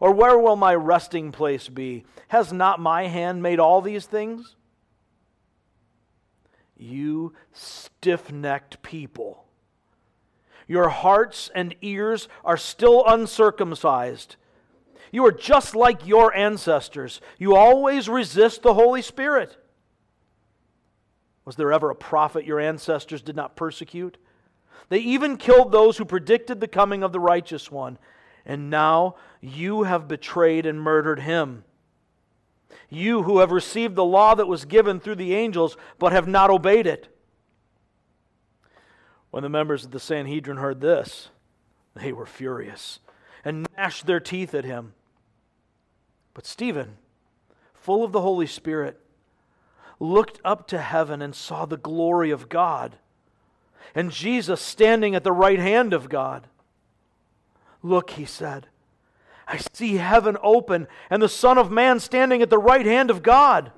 Or 0.00 0.12
where 0.12 0.38
will 0.38 0.56
my 0.56 0.74
resting 0.74 1.32
place 1.32 1.68
be? 1.68 2.04
Has 2.28 2.50
not 2.50 2.80
my 2.80 3.08
hand 3.08 3.42
made 3.42 3.60
all 3.60 3.82
these 3.82 4.06
things? 4.06 4.56
You 6.82 7.34
stiff 7.52 8.32
necked 8.32 8.82
people. 8.82 9.44
Your 10.66 10.88
hearts 10.88 11.50
and 11.54 11.74
ears 11.80 12.28
are 12.44 12.56
still 12.56 13.04
uncircumcised. 13.06 14.36
You 15.10 15.24
are 15.26 15.32
just 15.32 15.76
like 15.76 16.06
your 16.06 16.34
ancestors. 16.34 17.20
You 17.38 17.54
always 17.54 18.08
resist 18.08 18.62
the 18.62 18.74
Holy 18.74 19.02
Spirit. 19.02 19.56
Was 21.44 21.56
there 21.56 21.72
ever 21.72 21.90
a 21.90 21.94
prophet 21.94 22.46
your 22.46 22.60
ancestors 22.60 23.22
did 23.22 23.36
not 23.36 23.56
persecute? 23.56 24.16
They 24.88 24.98
even 24.98 25.36
killed 25.36 25.70
those 25.70 25.98
who 25.98 26.04
predicted 26.04 26.60
the 26.60 26.68
coming 26.68 27.02
of 27.02 27.12
the 27.12 27.20
righteous 27.20 27.70
one. 27.70 27.98
And 28.44 28.70
now 28.70 29.16
you 29.40 29.84
have 29.84 30.08
betrayed 30.08 30.66
and 30.66 30.80
murdered 30.80 31.20
him. 31.20 31.64
You 32.88 33.22
who 33.22 33.38
have 33.38 33.50
received 33.50 33.96
the 33.96 34.04
law 34.04 34.34
that 34.34 34.46
was 34.46 34.64
given 34.64 35.00
through 35.00 35.16
the 35.16 35.34
angels, 35.34 35.76
but 35.98 36.12
have 36.12 36.28
not 36.28 36.50
obeyed 36.50 36.86
it. 36.86 37.08
When 39.30 39.42
the 39.42 39.48
members 39.48 39.84
of 39.84 39.90
the 39.90 40.00
Sanhedrin 40.00 40.58
heard 40.58 40.80
this, 40.80 41.30
they 41.94 42.12
were 42.12 42.26
furious 42.26 43.00
and 43.44 43.66
gnashed 43.76 44.06
their 44.06 44.20
teeth 44.20 44.54
at 44.54 44.64
him. 44.64 44.94
But 46.34 46.46
Stephen, 46.46 46.98
full 47.74 48.04
of 48.04 48.12
the 48.12 48.20
Holy 48.20 48.46
Spirit, 48.46 49.00
looked 49.98 50.40
up 50.44 50.66
to 50.68 50.78
heaven 50.78 51.22
and 51.22 51.34
saw 51.34 51.64
the 51.64 51.76
glory 51.76 52.30
of 52.30 52.48
God, 52.48 52.96
and 53.94 54.10
Jesus 54.10 54.60
standing 54.60 55.14
at 55.14 55.24
the 55.24 55.32
right 55.32 55.58
hand 55.58 55.92
of 55.92 56.08
God. 56.08 56.46
Look, 57.82 58.10
he 58.10 58.24
said, 58.24 58.68
I 59.52 59.58
see 59.74 59.96
heaven 59.96 60.38
open 60.42 60.88
and 61.10 61.22
the 61.22 61.28
Son 61.28 61.58
of 61.58 61.70
Man 61.70 62.00
standing 62.00 62.40
at 62.40 62.48
the 62.48 62.58
right 62.58 62.86
hand 62.86 63.10
of 63.10 63.22
God. 63.22 63.70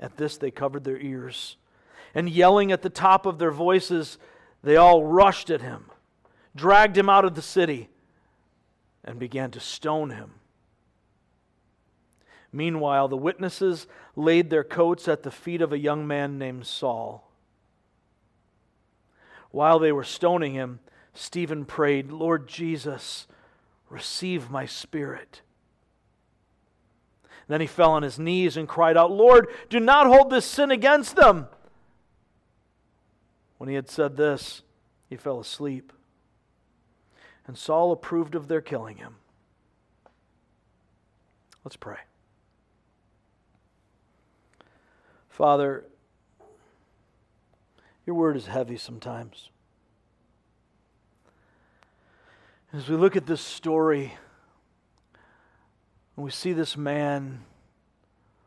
At 0.00 0.16
this, 0.16 0.38
they 0.38 0.50
covered 0.50 0.84
their 0.84 0.98
ears, 0.98 1.58
and 2.14 2.30
yelling 2.30 2.72
at 2.72 2.80
the 2.80 2.88
top 2.88 3.26
of 3.26 3.38
their 3.38 3.50
voices, 3.50 4.16
they 4.62 4.76
all 4.76 5.04
rushed 5.04 5.50
at 5.50 5.60
him, 5.60 5.90
dragged 6.56 6.96
him 6.96 7.10
out 7.10 7.26
of 7.26 7.34
the 7.34 7.42
city 7.42 7.90
and 9.04 9.18
began 9.18 9.50
to 9.50 9.60
stone 9.60 10.08
him. 10.08 10.32
Meanwhile, 12.50 13.08
the 13.08 13.16
witnesses 13.16 13.86
laid 14.16 14.48
their 14.48 14.64
coats 14.64 15.06
at 15.06 15.22
the 15.22 15.30
feet 15.30 15.60
of 15.60 15.70
a 15.70 15.78
young 15.78 16.06
man 16.06 16.38
named 16.38 16.66
Saul. 16.66 17.30
While 19.50 19.78
they 19.78 19.92
were 19.92 20.02
stoning 20.02 20.54
him, 20.54 20.80
Stephen 21.12 21.66
prayed, 21.66 22.10
Lord 22.10 22.48
Jesus, 22.48 23.26
receive 23.94 24.50
my 24.50 24.66
spirit. 24.66 25.40
Then 27.46 27.60
he 27.60 27.66
fell 27.66 27.92
on 27.92 28.02
his 28.02 28.18
knees 28.18 28.56
and 28.56 28.68
cried 28.68 28.96
out, 28.96 29.12
Lord, 29.12 29.48
do 29.70 29.78
not 29.78 30.06
hold 30.06 30.30
this 30.30 30.44
sin 30.44 30.70
against 30.70 31.14
them. 31.14 31.46
When 33.58 33.68
he 33.68 33.76
had 33.76 33.88
said 33.88 34.16
this, 34.16 34.62
he 35.08 35.16
fell 35.16 35.38
asleep 35.38 35.92
and 37.46 37.56
Saul 37.56 37.92
approved 37.92 38.34
of 38.34 38.48
their 38.48 38.60
killing 38.60 38.96
him. 38.96 39.16
Let's 41.62 41.76
pray. 41.76 41.98
Father, 45.28 45.84
your 48.06 48.16
word 48.16 48.36
is 48.36 48.46
heavy 48.46 48.76
sometimes. 48.76 49.50
As 52.74 52.88
we 52.88 52.96
look 52.96 53.14
at 53.14 53.26
this 53.26 53.40
story, 53.40 54.14
and 56.16 56.24
we 56.24 56.32
see 56.32 56.52
this 56.52 56.76
man 56.76 57.42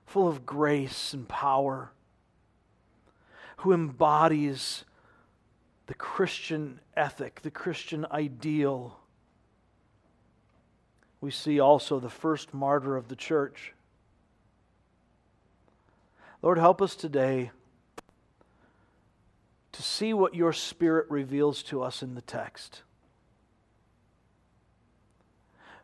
full 0.05 0.27
of 0.27 0.46
grace 0.46 1.13
and 1.13 1.29
power, 1.29 1.93
who 3.57 3.72
embodies 3.72 4.84
the 5.86 5.93
Christian 5.93 6.81
ethic, 6.98 7.41
the 7.41 7.50
Christian 7.50 8.05
ideal. 8.12 9.00
We 11.22 11.31
see 11.31 11.62
also 11.62 11.98
the 11.98 12.10
first 12.10 12.53
martyr 12.53 12.98
of 12.98 13.07
the 13.07 13.15
church. 13.15 13.74
Lord, 16.41 16.57
help 16.57 16.81
us 16.81 16.98
today 16.98 17.51
to 19.72 19.81
see 19.81 20.13
what 20.13 20.36
your 20.36 20.51
Spirit 20.51 21.10
reveals 21.10 21.63
to 21.63 21.81
us 21.81 22.03
in 22.03 22.13
the 22.13 22.22
text. 22.22 22.81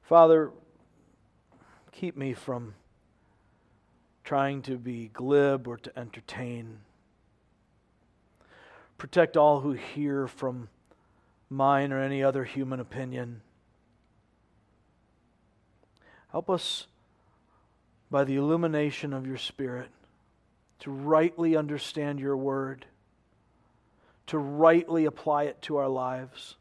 Father, 0.04 0.52
keep 1.92 2.16
me 2.18 2.34
from 2.34 2.76
trying 4.24 4.62
to 4.64 4.78
be 4.78 5.10
glib 5.14 5.68
or 5.68 5.78
to 5.78 5.98
entertain. 5.98 6.80
Protect 8.98 9.38
all 9.38 9.62
who 9.62 9.72
hear 9.74 10.28
from 10.28 10.70
mine 11.50 11.92
or 11.92 12.00
any 12.00 12.24
other 12.24 12.44
human 12.44 12.80
opinion. 12.80 13.42
Help 16.32 16.50
us 16.50 16.88
by 18.10 18.24
the 18.24 18.36
illumination 18.36 19.14
of 19.14 19.26
your 19.26 19.38
Spirit 19.38 19.90
to 20.80 20.92
rightly 20.92 21.56
understand 21.56 22.20
your 22.20 22.36
word, 22.36 22.86
to 24.28 24.38
rightly 24.38 25.06
apply 25.06 25.44
it 25.44 25.62
to 25.62 25.78
our 25.78 25.88
lives, 25.88 26.56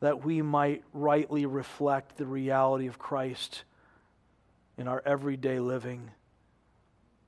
that 0.00 0.24
we 0.24 0.42
might 0.42 0.82
rightly 0.92 1.46
reflect 1.46 2.16
the 2.16 2.26
reality 2.26 2.86
of 2.86 2.98
Christ 2.98 3.64
in 4.76 4.88
our 4.88 5.02
everyday 5.06 5.58
living, 5.58 6.10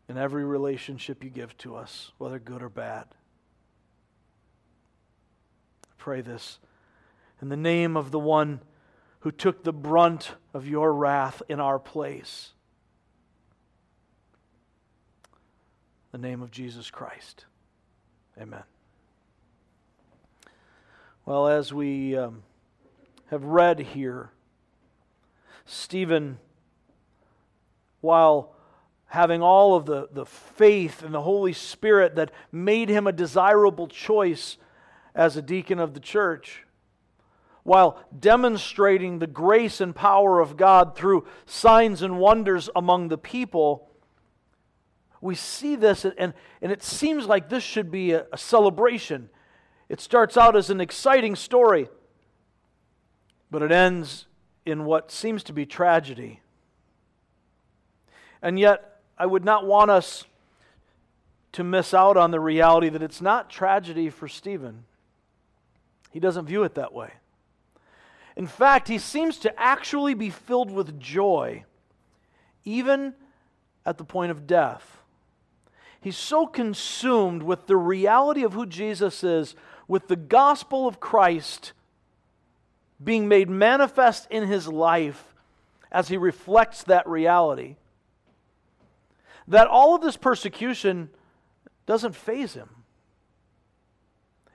in 0.08 0.18
every 0.18 0.44
relationship 0.44 1.24
you 1.24 1.30
give 1.30 1.56
to 1.58 1.76
us, 1.76 2.12
whether 2.18 2.38
good 2.38 2.62
or 2.62 2.68
bad 2.68 3.06
I 5.84 5.94
pray 5.96 6.20
this 6.20 6.58
in 7.40 7.48
the 7.48 7.56
name 7.56 7.96
of 7.96 8.10
the 8.10 8.18
one 8.18 8.60
who 9.20 9.30
took 9.30 9.64
the 9.64 9.72
brunt 9.72 10.32
of 10.54 10.66
your 10.66 10.92
wrath 10.92 11.42
in 11.48 11.60
our 11.60 11.78
place. 11.78 12.52
The 16.12 16.18
name 16.18 16.42
of 16.42 16.50
Jesus 16.50 16.90
Christ. 16.90 17.44
Amen. 18.40 18.62
Well, 21.26 21.48
as 21.48 21.72
we 21.72 22.16
um, 22.16 22.42
have 23.30 23.44
read 23.44 23.78
here, 23.78 24.30
Stephen, 25.64 26.38
while 28.00 28.54
having 29.06 29.42
all 29.42 29.74
of 29.74 29.86
the, 29.86 30.08
the 30.12 30.26
faith 30.26 31.02
and 31.02 31.14
the 31.14 31.22
Holy 31.22 31.52
Spirit 31.52 32.16
that 32.16 32.30
made 32.52 32.88
him 32.88 33.06
a 33.06 33.12
desirable 33.12 33.88
choice 33.88 34.58
as 35.14 35.36
a 35.36 35.42
deacon 35.42 35.78
of 35.78 35.94
the 35.94 36.00
church 36.00 36.64
while 37.68 38.02
demonstrating 38.18 39.18
the 39.18 39.26
grace 39.26 39.78
and 39.82 39.94
power 39.94 40.40
of 40.40 40.56
God 40.56 40.96
through 40.96 41.26
signs 41.44 42.00
and 42.00 42.18
wonders 42.18 42.70
among 42.74 43.08
the 43.08 43.18
people, 43.18 43.90
we 45.20 45.34
see 45.34 45.76
this, 45.76 46.06
and, 46.06 46.32
and 46.62 46.72
it 46.72 46.82
seems 46.82 47.26
like 47.26 47.50
this 47.50 47.62
should 47.62 47.90
be 47.90 48.12
a, 48.12 48.24
a 48.32 48.38
celebration. 48.38 49.28
It 49.90 50.00
starts 50.00 50.38
out 50.38 50.56
as 50.56 50.70
an 50.70 50.80
exciting 50.80 51.36
story, 51.36 51.90
but 53.50 53.62
it 53.62 53.72
ends 53.72 54.26
in 54.66 54.84
what 54.84 55.10
seems 55.10 55.42
to 55.44 55.52
be 55.52 55.64
tragedy. 55.64 56.40
And 58.42 58.58
yet, 58.58 59.00
I 59.16 59.26
would 59.26 59.44
not 59.44 59.66
want 59.66 59.90
us 59.90 60.24
to 61.52 61.64
miss 61.64 61.94
out 61.94 62.16
on 62.16 62.30
the 62.30 62.40
reality 62.40 62.88
that 62.88 63.02
it's 63.02 63.20
not 63.20 63.50
tragedy 63.50 64.10
for 64.10 64.28
Stephen. 64.28 64.84
He 66.10 66.20
doesn't 66.20 66.46
view 66.46 66.62
it 66.62 66.74
that 66.74 66.92
way. 66.92 67.12
In 68.36 68.46
fact, 68.46 68.86
he 68.86 68.98
seems 68.98 69.38
to 69.38 69.60
actually 69.60 70.14
be 70.14 70.30
filled 70.30 70.70
with 70.70 71.00
joy, 71.00 71.64
even 72.64 73.14
at 73.84 73.98
the 73.98 74.04
point 74.04 74.30
of 74.30 74.46
death. 74.46 74.98
He's 76.00 76.16
so 76.16 76.46
consumed 76.46 77.42
with 77.42 77.66
the 77.66 77.76
reality 77.76 78.44
of 78.44 78.52
who 78.52 78.66
Jesus 78.66 79.24
is, 79.24 79.56
with 79.88 80.06
the 80.06 80.16
gospel 80.16 80.86
of 80.86 81.00
Christ 81.00 81.72
being 83.02 83.28
made 83.28 83.48
manifest 83.48 84.26
in 84.30 84.46
his 84.46 84.68
life 84.68 85.34
as 85.90 86.08
he 86.08 86.16
reflects 86.16 86.82
that 86.84 87.06
reality, 87.08 87.76
that 89.46 89.66
all 89.66 89.94
of 89.94 90.02
this 90.02 90.16
persecution 90.16 91.10
doesn't 91.86 92.14
faze 92.14 92.54
him. 92.54 92.68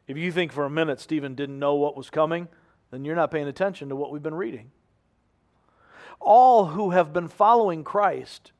If 0.08 0.18
you 0.18 0.32
think 0.32 0.52
for 0.52 0.66
a 0.66 0.70
minute 0.70 1.00
Stephen 1.00 1.34
didn't 1.34 1.58
know 1.58 1.76
what 1.76 1.98
was 1.98 2.10
coming, 2.10 2.48
then 2.92 3.06
you're 3.06 3.16
not 3.16 3.32
paying 3.32 3.48
attention 3.48 3.90
to 3.90 3.96
what 3.96 4.12
we've 4.12 4.22
been 4.22 4.36
reading. 4.36 4.72
All 6.20 6.68
who 6.68 6.92
have 6.92 7.12
been 7.14 7.28
following 7.28 7.84
Christ 7.84 8.52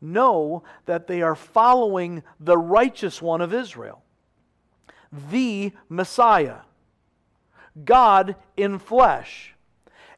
know 0.00 0.62
that 0.84 1.06
they 1.06 1.22
are 1.22 1.34
following 1.34 2.22
the 2.38 2.58
righteous 2.58 3.22
one 3.22 3.40
of 3.40 3.54
Israel, 3.54 4.02
the 5.30 5.72
Messiah, 5.88 6.58
God 7.82 8.36
in 8.56 8.78
flesh. 8.78 9.54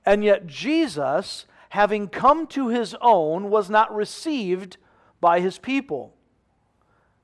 And 0.04 0.22
yet, 0.22 0.46
Jesus, 0.46 1.46
having 1.70 2.08
come 2.08 2.46
to 2.48 2.68
his 2.68 2.94
own, 3.00 3.50
was 3.50 3.70
not 3.70 3.94
received 3.94 4.76
by 5.20 5.40
his 5.40 5.58
people. 5.58 6.12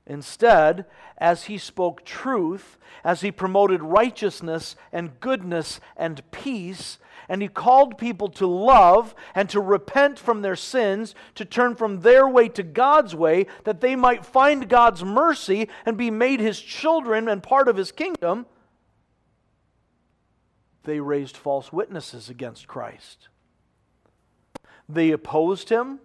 Instead, 0.05 0.85
as 1.17 1.45
he 1.45 1.57
spoke 1.57 2.03
truth, 2.03 2.77
as 3.05 3.21
he 3.21 3.31
promoted 3.31 3.81
righteousness 3.81 4.75
and 4.91 5.19
goodness 5.21 5.79
and 5.95 6.29
peace, 6.31 6.97
and 7.29 7.41
he 7.41 7.47
called 7.47 7.97
people 7.97 8.27
to 8.27 8.45
love 8.45 9.15
and 9.33 9.49
to 9.49 9.61
repent 9.61 10.19
from 10.19 10.41
their 10.41 10.57
sins, 10.57 11.15
to 11.35 11.45
turn 11.45 11.75
from 11.75 12.01
their 12.01 12.27
way 12.27 12.49
to 12.49 12.63
God's 12.63 13.15
way, 13.15 13.45
that 13.63 13.79
they 13.79 13.95
might 13.95 14.25
find 14.25 14.67
God's 14.67 15.05
mercy 15.05 15.69
and 15.85 15.95
be 15.95 16.11
made 16.11 16.41
his 16.41 16.59
children 16.59 17.29
and 17.29 17.41
part 17.41 17.69
of 17.69 17.77
his 17.77 17.93
kingdom, 17.93 18.45
they 20.83 20.99
raised 20.99 21.37
false 21.37 21.71
witnesses 21.71 22.29
against 22.29 22.67
Christ. 22.67 23.29
They 24.89 25.11
opposed 25.11 25.69
him. 25.69 25.99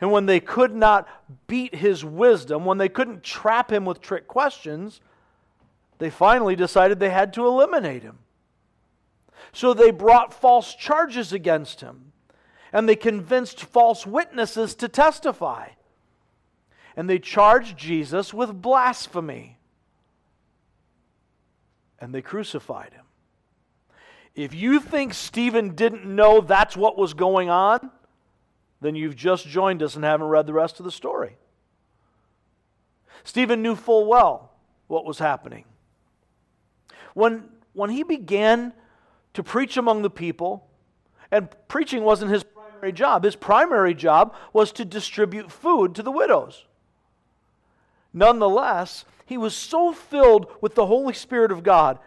And 0.00 0.10
when 0.10 0.26
they 0.26 0.40
could 0.40 0.74
not 0.74 1.06
beat 1.46 1.74
his 1.74 2.04
wisdom, 2.04 2.64
when 2.64 2.78
they 2.78 2.88
couldn't 2.88 3.22
trap 3.22 3.70
him 3.70 3.84
with 3.84 4.00
trick 4.00 4.26
questions, 4.26 5.00
they 5.98 6.08
finally 6.08 6.56
decided 6.56 6.98
they 6.98 7.10
had 7.10 7.34
to 7.34 7.46
eliminate 7.46 8.02
him. 8.02 8.18
So 9.52 9.74
they 9.74 9.90
brought 9.90 10.32
false 10.32 10.74
charges 10.74 11.32
against 11.32 11.80
him, 11.80 12.12
and 12.72 12.88
they 12.88 12.96
convinced 12.96 13.60
false 13.60 14.06
witnesses 14.06 14.74
to 14.76 14.88
testify. 14.88 15.70
And 16.96 17.08
they 17.08 17.18
charged 17.18 17.76
Jesus 17.76 18.32
with 18.32 18.62
blasphemy. 18.62 19.58
And 21.98 22.14
they 22.14 22.22
crucified 22.22 22.94
him. 22.94 23.04
If 24.40 24.54
you 24.54 24.80
think 24.80 25.12
Stephen 25.12 25.74
didn't 25.74 26.06
know 26.06 26.40
that's 26.40 26.74
what 26.74 26.96
was 26.96 27.12
going 27.12 27.50
on, 27.50 27.90
then 28.80 28.94
you've 28.94 29.14
just 29.14 29.46
joined 29.46 29.82
us 29.82 29.96
and 29.96 30.04
haven't 30.04 30.28
read 30.28 30.46
the 30.46 30.54
rest 30.54 30.80
of 30.80 30.84
the 30.84 30.90
story. 30.90 31.36
Stephen 33.22 33.60
knew 33.60 33.74
full 33.74 34.06
well 34.06 34.52
what 34.86 35.04
was 35.04 35.18
happening. 35.18 35.66
When, 37.12 37.50
when 37.74 37.90
he 37.90 38.02
began 38.02 38.72
to 39.34 39.42
preach 39.42 39.76
among 39.76 40.00
the 40.00 40.08
people, 40.08 40.66
and 41.30 41.48
preaching 41.68 42.02
wasn't 42.02 42.32
his 42.32 42.42
primary 42.42 42.92
job, 42.92 43.24
his 43.24 43.36
primary 43.36 43.92
job 43.92 44.34
was 44.54 44.72
to 44.72 44.86
distribute 44.86 45.52
food 45.52 45.94
to 45.96 46.02
the 46.02 46.10
widows. 46.10 46.64
Nonetheless, 48.14 49.04
he 49.26 49.36
was 49.36 49.54
so 49.54 49.92
filled 49.92 50.50
with 50.62 50.76
the 50.76 50.86
Holy 50.86 51.12
Spirit 51.12 51.52
of 51.52 51.62
God 51.62 51.98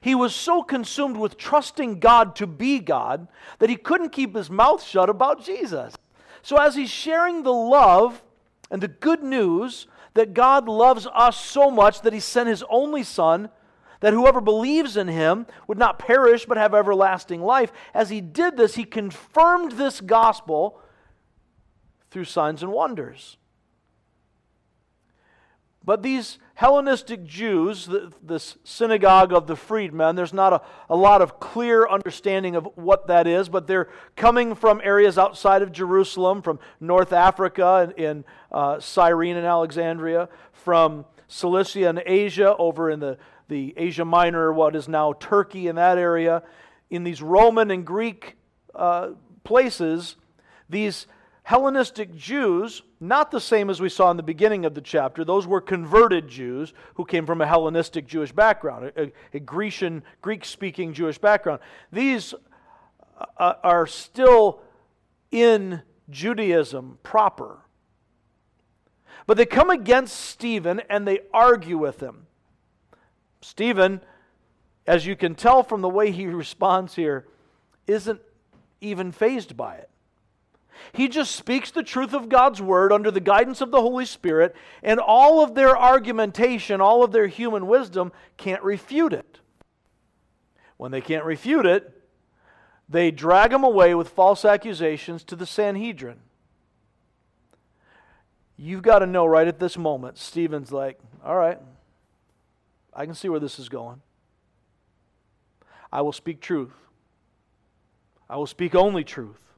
he 0.00 0.14
was 0.14 0.34
so 0.34 0.62
consumed 0.62 1.16
with 1.16 1.36
trusting 1.36 2.00
God 2.00 2.34
to 2.36 2.46
be 2.46 2.78
God 2.78 3.28
that 3.58 3.70
he 3.70 3.76
couldn't 3.76 4.10
keep 4.10 4.34
his 4.34 4.50
mouth 4.50 4.82
shut 4.82 5.10
about 5.10 5.44
Jesus. 5.44 5.94
So, 6.42 6.56
as 6.56 6.74
he's 6.74 6.90
sharing 6.90 7.42
the 7.42 7.52
love 7.52 8.22
and 8.70 8.82
the 8.82 8.88
good 8.88 9.22
news 9.22 9.86
that 10.14 10.32
God 10.34 10.68
loves 10.68 11.06
us 11.12 11.38
so 11.38 11.70
much 11.70 12.00
that 12.00 12.12
he 12.12 12.20
sent 12.20 12.48
his 12.48 12.64
only 12.70 13.02
Son, 13.02 13.50
that 14.00 14.14
whoever 14.14 14.40
believes 14.40 14.96
in 14.96 15.08
him 15.08 15.46
would 15.66 15.78
not 15.78 15.98
perish 15.98 16.46
but 16.46 16.56
have 16.56 16.74
everlasting 16.74 17.42
life, 17.42 17.70
as 17.92 18.08
he 18.08 18.22
did 18.22 18.56
this, 18.56 18.74
he 18.74 18.84
confirmed 18.84 19.72
this 19.72 20.00
gospel 20.00 20.80
through 22.10 22.24
signs 22.24 22.62
and 22.62 22.72
wonders. 22.72 23.36
But 25.82 26.02
these 26.02 26.38
Hellenistic 26.54 27.24
Jews, 27.24 27.88
this 28.22 28.58
synagogue 28.64 29.32
of 29.32 29.46
the 29.46 29.56
freedmen, 29.56 30.14
there's 30.14 30.34
not 30.34 30.52
a, 30.52 30.62
a 30.90 30.96
lot 30.96 31.22
of 31.22 31.40
clear 31.40 31.88
understanding 31.88 32.54
of 32.54 32.68
what 32.74 33.06
that 33.06 33.26
is, 33.26 33.48
but 33.48 33.66
they're 33.66 33.88
coming 34.14 34.54
from 34.54 34.82
areas 34.84 35.16
outside 35.16 35.62
of 35.62 35.72
Jerusalem, 35.72 36.42
from 36.42 36.58
North 36.80 37.14
Africa 37.14 37.94
in, 37.96 38.24
uh, 38.52 38.78
Cyrene 38.78 39.36
and 39.36 39.46
Alexandria, 39.46 40.28
from 40.52 41.06
Cilicia 41.28 41.88
and 41.88 42.02
Asia 42.04 42.54
over 42.58 42.90
in 42.90 43.00
the, 43.00 43.16
the 43.48 43.72
Asia 43.78 44.04
Minor, 44.04 44.52
what 44.52 44.76
is 44.76 44.86
now 44.86 45.14
Turkey 45.14 45.66
in 45.66 45.76
that 45.76 45.96
area. 45.96 46.42
In 46.90 47.04
these 47.04 47.22
Roman 47.22 47.70
and 47.70 47.86
Greek 47.86 48.36
uh, 48.74 49.12
places, 49.44 50.16
these 50.68 51.06
Hellenistic 51.44 52.14
Jews, 52.14 52.82
not 53.00 53.30
the 53.30 53.40
same 53.40 53.70
as 53.70 53.80
we 53.80 53.88
saw 53.88 54.10
in 54.10 54.18
the 54.18 54.22
beginning 54.22 54.66
of 54.66 54.74
the 54.74 54.82
chapter. 54.82 55.24
Those 55.24 55.46
were 55.46 55.62
converted 55.62 56.28
Jews 56.28 56.74
who 56.94 57.06
came 57.06 57.24
from 57.24 57.40
a 57.40 57.46
Hellenistic 57.46 58.06
Jewish 58.06 58.30
background, 58.30 58.92
a, 58.96 59.10
a 59.32 59.40
Grecian, 59.40 60.02
Greek 60.20 60.44
speaking 60.44 60.92
Jewish 60.92 61.16
background. 61.16 61.60
These 61.90 62.34
uh, 63.18 63.24
uh, 63.38 63.54
are 63.62 63.86
still 63.86 64.60
in 65.30 65.80
Judaism 66.10 66.98
proper. 67.02 67.58
But 69.26 69.36
they 69.36 69.46
come 69.46 69.70
against 69.70 70.18
Stephen 70.18 70.82
and 70.90 71.06
they 71.06 71.20
argue 71.32 71.78
with 71.78 72.00
him. 72.00 72.26
Stephen, 73.40 74.00
as 74.86 75.06
you 75.06 75.16
can 75.16 75.34
tell 75.34 75.62
from 75.62 75.80
the 75.80 75.88
way 75.88 76.10
he 76.10 76.26
responds 76.28 76.94
here, 76.94 77.26
isn't 77.86 78.20
even 78.80 79.12
fazed 79.12 79.56
by 79.56 79.76
it. 79.76 79.89
He 80.92 81.08
just 81.08 81.34
speaks 81.34 81.70
the 81.70 81.82
truth 81.82 82.12
of 82.12 82.28
God's 82.28 82.60
word 82.60 82.92
under 82.92 83.10
the 83.10 83.20
guidance 83.20 83.60
of 83.60 83.70
the 83.70 83.80
Holy 83.80 84.04
Spirit, 84.04 84.54
and 84.82 84.98
all 85.00 85.42
of 85.42 85.54
their 85.54 85.76
argumentation, 85.76 86.80
all 86.80 87.02
of 87.02 87.12
their 87.12 87.26
human 87.26 87.66
wisdom 87.66 88.12
can't 88.36 88.62
refute 88.62 89.12
it. 89.12 89.40
When 90.76 90.90
they 90.90 91.00
can't 91.00 91.24
refute 91.24 91.66
it, 91.66 92.02
they 92.88 93.10
drag 93.10 93.52
him 93.52 93.62
away 93.62 93.94
with 93.94 94.08
false 94.08 94.44
accusations 94.44 95.22
to 95.24 95.36
the 95.36 95.46
Sanhedrin. 95.46 96.18
You've 98.56 98.82
got 98.82 98.98
to 98.98 99.06
know 99.06 99.26
right 99.26 99.48
at 99.48 99.58
this 99.58 99.78
moment, 99.78 100.18
Stephen's 100.18 100.72
like, 100.72 100.98
all 101.24 101.36
right, 101.36 101.58
I 102.92 103.06
can 103.06 103.14
see 103.14 103.28
where 103.28 103.40
this 103.40 103.58
is 103.58 103.68
going. 103.68 104.02
I 105.92 106.02
will 106.02 106.12
speak 106.12 106.40
truth. 106.40 106.72
I 108.28 108.36
will 108.36 108.46
speak 108.46 108.74
only 108.74 109.02
truth 109.02 109.49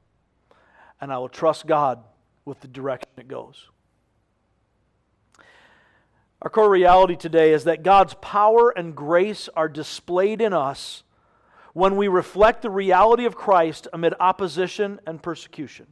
and 1.03 1.11
I 1.11 1.17
will 1.17 1.27
trust 1.27 1.67
God 1.67 2.01
with 2.45 2.61
the 2.61 2.67
direction 2.69 3.09
it 3.17 3.27
goes. 3.27 3.67
Our 6.41 6.49
core 6.49 6.69
reality 6.69 7.17
today 7.17 7.51
is 7.51 7.65
that 7.65 7.83
God's 7.83 8.13
power 8.21 8.69
and 8.69 8.95
grace 8.95 9.49
are 9.53 9.67
displayed 9.67 10.39
in 10.39 10.53
us 10.53 11.03
when 11.73 11.97
we 11.97 12.07
reflect 12.07 12.61
the 12.61 12.69
reality 12.69 13.25
of 13.25 13.35
Christ 13.35 13.89
amid 13.91 14.13
opposition 14.17 15.01
and 15.05 15.21
persecution. 15.21 15.87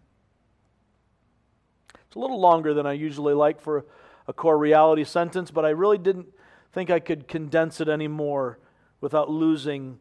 It's 2.08 2.16
a 2.16 2.20
little 2.20 2.40
longer 2.40 2.74
than 2.74 2.86
I 2.86 2.94
usually 2.94 3.34
like 3.34 3.60
for 3.60 3.86
a 4.30 4.34
core 4.34 4.58
reality 4.58 5.04
sentence, 5.04 5.52
but 5.52 5.66
I 5.66 5.72
really 5.72 5.98
didn't 5.98 6.28
think 6.72 6.90
I 6.90 7.02
could 7.02 7.28
condense 7.28 7.82
it 7.82 7.90
anymore 7.90 8.60
without 9.02 9.30
losing 9.30 10.00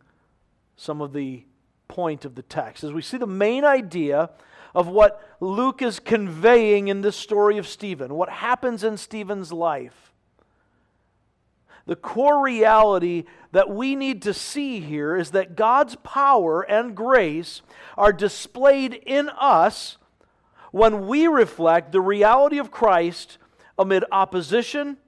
some 0.77 1.01
of 1.01 1.13
the 1.13 1.47
point 1.89 2.25
of 2.25 2.37
the 2.37 2.43
text. 2.43 2.85
As 2.85 2.93
we 2.93 3.03
see 3.03 3.17
the 3.17 3.27
main 3.27 3.65
idea 3.65 4.31
of 4.75 4.89
what 4.89 5.37
Luke 5.41 5.83
is 5.83 5.99
conveying 5.99 6.89
in 6.89 7.01
this 7.01 7.17
story 7.17 7.59
of 7.59 7.67
Stephen, 7.67 8.15
what 8.15 8.29
happens 8.29 8.85
in 8.85 8.97
Stephen's 8.97 9.53
life. 9.53 10.13
The 11.87 11.97
core 11.97 12.43
reality 12.45 13.25
that 13.53 13.69
we 13.69 13.97
need 13.97 14.23
to 14.23 14.35
see 14.35 14.81
here 14.81 15.17
is 15.17 15.33
that 15.33 15.57
God's 15.57 15.97
power 15.97 16.63
and 16.63 16.95
grace 16.95 17.63
are 17.97 18.13
displayed 18.13 18.95
in 18.95 19.29
us 19.31 19.97
when 20.71 21.09
we 21.09 21.27
reflect 21.27 21.91
the 21.91 22.01
reality 22.01 22.59
of 22.59 22.71
Christ 22.71 23.39
amid 23.79 24.05
opposition 24.13 24.99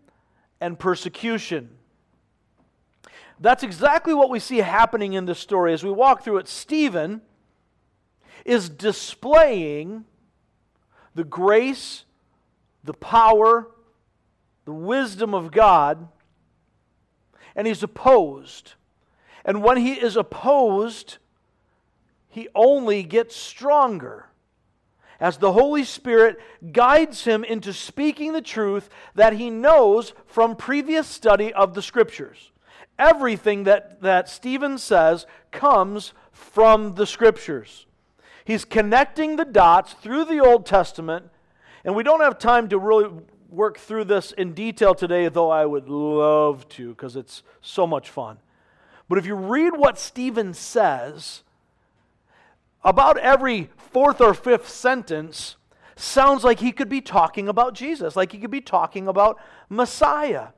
and 0.61 0.79
persecution. 0.79 1.71
That's 3.39 3.63
exactly 3.63 4.15
what 4.15 4.31
we 4.31 4.39
see 4.39 4.59
happening 4.59 5.13
in 5.13 5.27
this 5.27 5.39
story. 5.39 5.73
As 5.73 5.85
we 5.85 5.91
walk 5.91 6.23
through 6.25 6.39
it, 6.39 6.49
Stephen 6.49 7.23
is 8.45 8.69
displaying 8.69 10.05
the 11.15 11.25
grace, 11.25 12.05
the 12.85 12.95
power, 12.95 13.69
the 14.65 14.73
wisdom 14.73 15.35
of 15.35 15.51
God, 15.51 16.09
and 17.55 17.67
he's 17.67 17.83
opposed. 17.83 18.75
And 19.45 19.63
when 19.63 19.77
he 19.77 19.93
is 19.93 20.17
opposed, 20.17 21.19
he 22.29 22.49
only 22.55 23.03
gets 23.03 23.37
stronger. 23.37 24.29
as 25.23 25.37
the 25.37 25.53
Holy 25.53 25.85
Spirit 25.85 26.37
guides 26.73 27.25
him 27.25 27.45
into 27.45 27.73
speaking 27.73 28.33
the 28.33 28.43
truth 28.43 28.91
that 29.15 29.35
he 29.35 29.51
knows 29.51 30.15
from 30.27 30.57
previous 30.57 31.07
study 31.07 31.55
of 31.55 31.75
the 31.75 31.81
Scriptures. 31.81 32.51
Everything 32.99 33.63
that, 33.63 34.03
that 34.03 34.29
Stephen 34.29 34.79
says 34.79 35.25
comes 35.53 36.13
from 36.33 36.97
the 36.97 37.07
Scriptures. 37.07 37.87
He's 38.45 38.65
connecting 38.65 39.37
the 39.37 39.45
dots 39.45 39.93
through 39.95 40.25
the 40.25 40.41
Old 40.41 40.67
Testament, 40.67 41.31
and 41.85 41.95
we 41.95 42.03
don't 42.03 42.21
have 42.21 42.39
time 42.39 42.69
to 42.69 42.79
really 42.79 43.11
work 43.49 43.79
through 43.79 44.05
this 44.05 44.33
in 44.33 44.55
detail 44.55 44.95
today, 44.95 45.29
though 45.29 45.51
I 45.51 45.67
would 45.67 45.89
love 45.89 46.69
to 46.71 46.91
because 46.91 47.17
it's 47.17 47.43
so 47.61 47.87
much 47.87 48.11
fun. 48.11 48.39
But 49.09 49.19
if 49.19 49.27
you 49.27 49.35
read 49.35 49.77
what 49.77 49.99
Stephen 49.99 50.55
says, 50.55 51.43
about 52.83 53.19
every 53.19 53.71
fourth 53.77 54.21
or 54.21 54.35
fifth 54.35 54.69
sentence 54.69 55.57
sounds 55.95 56.43
like 56.43 56.61
he 56.61 56.73
could 56.73 56.89
be 56.89 57.01
talking 57.01 57.49
about 57.49 57.75
Jesus, 57.75 58.17
like 58.17 58.33
he 58.33 58.39
could 58.39 58.51
be 58.51 58.61
talking 58.61 59.07
about 59.07 59.39
Messiah. 59.69 60.49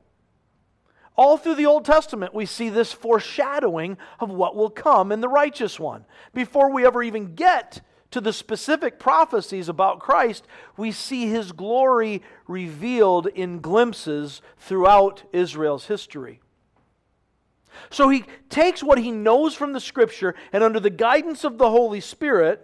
All 1.17 1.37
through 1.37 1.55
the 1.55 1.65
Old 1.65 1.85
Testament, 1.85 2.33
we 2.33 2.45
see 2.45 2.69
this 2.69 2.91
foreshadowing 2.91 3.97
of 4.19 4.29
what 4.29 4.55
will 4.55 4.69
come 4.69 5.11
in 5.11 5.21
the 5.21 5.29
righteous 5.29 5.79
one. 5.79 6.05
Before 6.33 6.71
we 6.71 6.85
ever 6.85 7.01
even 7.01 7.35
get 7.35 7.81
to 8.11 8.19
the 8.19 8.33
specific 8.33 8.99
prophecies 8.99 9.69
about 9.69 9.99
Christ, 9.99 10.45
we 10.77 10.91
see 10.91 11.27
his 11.27 11.51
glory 11.51 12.21
revealed 12.47 13.27
in 13.27 13.59
glimpses 13.59 14.41
throughout 14.57 15.23
Israel's 15.31 15.87
history. 15.87 16.41
So 17.89 18.09
he 18.09 18.25
takes 18.49 18.83
what 18.83 18.99
he 18.99 19.11
knows 19.11 19.53
from 19.53 19.73
the 19.73 19.79
scripture, 19.79 20.35
and 20.53 20.63
under 20.63 20.79
the 20.79 20.89
guidance 20.89 21.43
of 21.43 21.57
the 21.57 21.69
Holy 21.69 21.99
Spirit, 21.99 22.61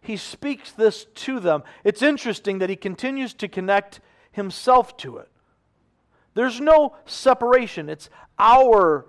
he 0.00 0.16
speaks 0.16 0.72
this 0.72 1.06
to 1.14 1.40
them. 1.40 1.62
It's 1.84 2.02
interesting 2.02 2.58
that 2.58 2.70
he 2.70 2.76
continues 2.76 3.32
to 3.34 3.48
connect 3.48 4.00
himself 4.32 4.96
to 4.98 5.16
it. 5.18 5.30
There's 6.34 6.60
no 6.60 6.96
separation. 7.06 7.88
It's 7.88 8.10
our 8.38 9.06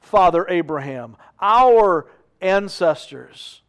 father 0.00 0.46
Abraham, 0.48 1.16
our 1.40 2.08
ancestors, 2.40 3.62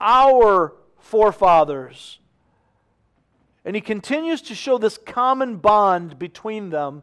our 0.00 0.74
forefathers. 0.98 2.18
And 3.64 3.74
he 3.74 3.82
continues 3.82 4.40
to 4.42 4.54
show 4.54 4.78
this 4.78 4.96
common 4.96 5.56
bond 5.56 6.18
between 6.18 6.70
them 6.70 7.02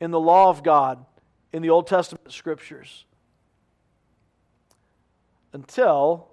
in 0.00 0.12
the 0.12 0.20
law 0.20 0.48
of 0.48 0.62
God 0.62 1.04
in 1.52 1.62
the 1.62 1.70
Old 1.70 1.86
Testament 1.86 2.32
scriptures 2.32 3.04
until 5.52 6.28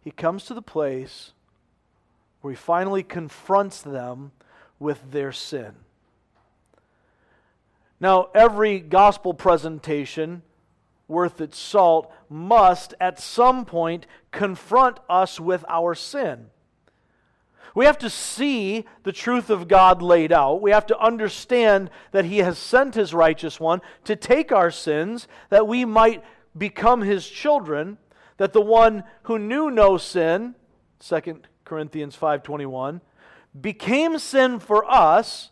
he 0.00 0.10
comes 0.10 0.44
to 0.44 0.54
the 0.54 0.62
place 0.62 1.32
where 2.40 2.52
he 2.52 2.56
finally 2.56 3.02
confronts 3.02 3.82
them 3.82 4.32
with 4.78 5.10
their 5.10 5.32
sin. 5.32 5.74
Now, 8.00 8.28
every 8.34 8.80
gospel 8.80 9.32
presentation 9.34 10.42
worth 11.08 11.40
its 11.40 11.58
salt 11.58 12.12
must 12.28 12.94
at 13.00 13.18
some 13.18 13.64
point 13.64 14.06
confront 14.30 14.98
us 15.08 15.40
with 15.40 15.64
our 15.68 15.94
sin. 15.94 16.46
We 17.74 17.84
have 17.84 17.98
to 17.98 18.10
see 18.10 18.86
the 19.02 19.12
truth 19.12 19.50
of 19.50 19.68
God 19.68 20.00
laid 20.00 20.32
out. 20.32 20.62
We 20.62 20.70
have 20.70 20.86
to 20.86 20.98
understand 20.98 21.90
that 22.12 22.24
He 22.24 22.38
has 22.38 22.58
sent 22.58 22.94
His 22.94 23.12
righteous 23.12 23.60
one 23.60 23.82
to 24.04 24.16
take 24.16 24.50
our 24.50 24.70
sins, 24.70 25.28
that 25.50 25.68
we 25.68 25.84
might 25.84 26.24
become 26.56 27.02
His 27.02 27.28
children, 27.28 27.98
that 28.38 28.54
the 28.54 28.62
one 28.62 29.04
who 29.24 29.38
knew 29.38 29.70
no 29.70 29.98
sin, 29.98 30.54
2 31.00 31.42
Corinthians 31.66 32.16
5:21, 32.16 33.02
became 33.58 34.18
sin 34.18 34.58
for 34.58 34.90
us 34.90 35.50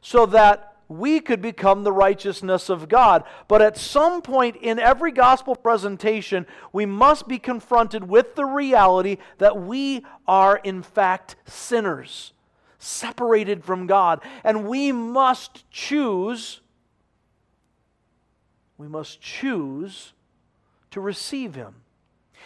so 0.00 0.24
that 0.24 0.77
we 0.88 1.20
could 1.20 1.42
become 1.42 1.84
the 1.84 1.92
righteousness 1.92 2.68
of 2.68 2.88
God. 2.88 3.24
But 3.46 3.62
at 3.62 3.76
some 3.76 4.22
point 4.22 4.56
in 4.56 4.78
every 4.78 5.12
gospel 5.12 5.54
presentation, 5.54 6.46
we 6.72 6.86
must 6.86 7.28
be 7.28 7.38
confronted 7.38 8.08
with 8.08 8.34
the 8.34 8.46
reality 8.46 9.18
that 9.38 9.60
we 9.60 10.04
are, 10.26 10.56
in 10.56 10.82
fact, 10.82 11.36
sinners, 11.46 12.32
separated 12.78 13.64
from 13.64 13.86
God. 13.86 14.22
And 14.42 14.66
we 14.66 14.92
must 14.92 15.70
choose, 15.70 16.60
we 18.78 18.88
must 18.88 19.20
choose 19.20 20.14
to 20.90 21.00
receive 21.00 21.54
Him. 21.54 21.74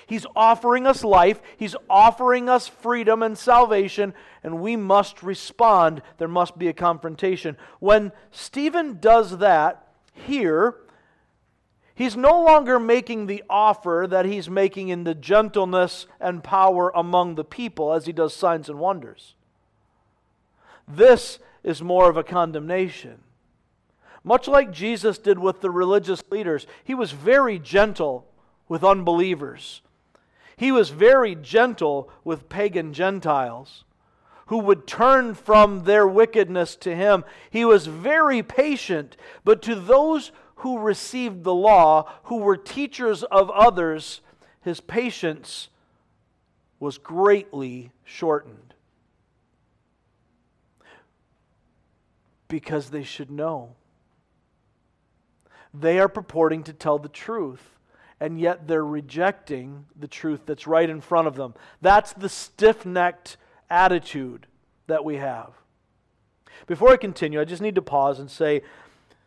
He's 0.06 0.26
offering 0.34 0.86
us 0.86 1.04
life, 1.04 1.40
He's 1.56 1.76
offering 1.88 2.48
us 2.48 2.68
freedom 2.68 3.22
and 3.22 3.36
salvation, 3.36 4.14
and 4.42 4.60
we 4.60 4.76
must 4.76 5.22
respond. 5.22 6.02
There 6.18 6.28
must 6.28 6.58
be 6.58 6.68
a 6.68 6.72
confrontation. 6.72 7.56
When 7.80 8.12
Stephen 8.30 8.98
does 9.00 9.38
that 9.38 9.86
here, 10.12 10.76
he's 11.94 12.16
no 12.16 12.42
longer 12.42 12.78
making 12.78 13.26
the 13.26 13.42
offer 13.48 14.06
that 14.08 14.24
he's 14.24 14.48
making 14.48 14.88
in 14.88 15.04
the 15.04 15.14
gentleness 15.14 16.06
and 16.20 16.44
power 16.44 16.90
among 16.94 17.34
the 17.34 17.44
people 17.44 17.92
as 17.92 18.06
he 18.06 18.12
does 18.12 18.34
signs 18.34 18.68
and 18.68 18.78
wonders. 18.78 19.34
This 20.86 21.38
is 21.62 21.82
more 21.82 22.10
of 22.10 22.16
a 22.16 22.24
condemnation. 22.24 23.20
Much 24.24 24.46
like 24.46 24.72
Jesus 24.72 25.18
did 25.18 25.38
with 25.38 25.60
the 25.60 25.70
religious 25.70 26.22
leaders, 26.30 26.66
he 26.84 26.94
was 26.94 27.12
very 27.12 27.58
gentle 27.58 28.26
with 28.68 28.84
unbelievers. 28.84 29.82
He 30.56 30.72
was 30.72 30.90
very 30.90 31.34
gentle 31.34 32.10
with 32.24 32.48
pagan 32.48 32.92
Gentiles 32.92 33.84
who 34.46 34.58
would 34.58 34.86
turn 34.86 35.34
from 35.34 35.84
their 35.84 36.06
wickedness 36.06 36.76
to 36.76 36.94
him. 36.94 37.24
He 37.50 37.64
was 37.64 37.86
very 37.86 38.42
patient, 38.42 39.16
but 39.44 39.62
to 39.62 39.74
those 39.74 40.30
who 40.56 40.78
received 40.78 41.42
the 41.42 41.54
law, 41.54 42.10
who 42.24 42.36
were 42.36 42.56
teachers 42.56 43.22
of 43.24 43.50
others, 43.50 44.20
his 44.60 44.80
patience 44.80 45.68
was 46.78 46.98
greatly 46.98 47.92
shortened. 48.04 48.74
Because 52.48 52.90
they 52.90 53.04
should 53.04 53.30
know. 53.30 53.74
They 55.72 55.98
are 55.98 56.08
purporting 56.08 56.62
to 56.64 56.72
tell 56.74 56.98
the 56.98 57.08
truth 57.08 57.71
and 58.22 58.38
yet 58.38 58.68
they're 58.68 58.86
rejecting 58.86 59.84
the 59.98 60.06
truth 60.06 60.42
that's 60.46 60.68
right 60.68 60.88
in 60.88 61.00
front 61.00 61.26
of 61.26 61.34
them. 61.34 61.54
That's 61.80 62.12
the 62.12 62.28
stiff 62.28 62.86
necked 62.86 63.36
attitude 63.68 64.46
that 64.86 65.04
we 65.04 65.16
have. 65.16 65.50
Before 66.68 66.90
I 66.90 66.98
continue, 66.98 67.40
I 67.40 67.44
just 67.44 67.60
need 67.60 67.74
to 67.74 67.82
pause 67.82 68.20
and 68.20 68.30
say 68.30 68.62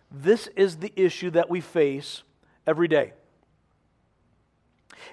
this 0.10 0.48
is 0.56 0.78
the 0.78 0.94
issue 0.96 1.30
that 1.32 1.50
we 1.50 1.60
face 1.60 2.24
every 2.66 2.88
day. 2.88 3.12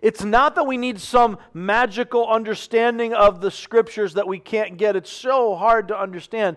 It's 0.01 0.23
not 0.23 0.55
that 0.55 0.68
we 0.68 0.77
need 0.77 1.01
some 1.01 1.38
magical 1.53 2.29
understanding 2.29 3.12
of 3.12 3.40
the 3.40 3.51
scriptures 3.51 4.14
that 4.14 4.29
we 4.29 4.38
can't 4.38 4.77
get. 4.77 4.95
It's 4.95 5.12
so 5.12 5.57
hard 5.57 5.88
to 5.88 5.99
understand. 5.99 6.57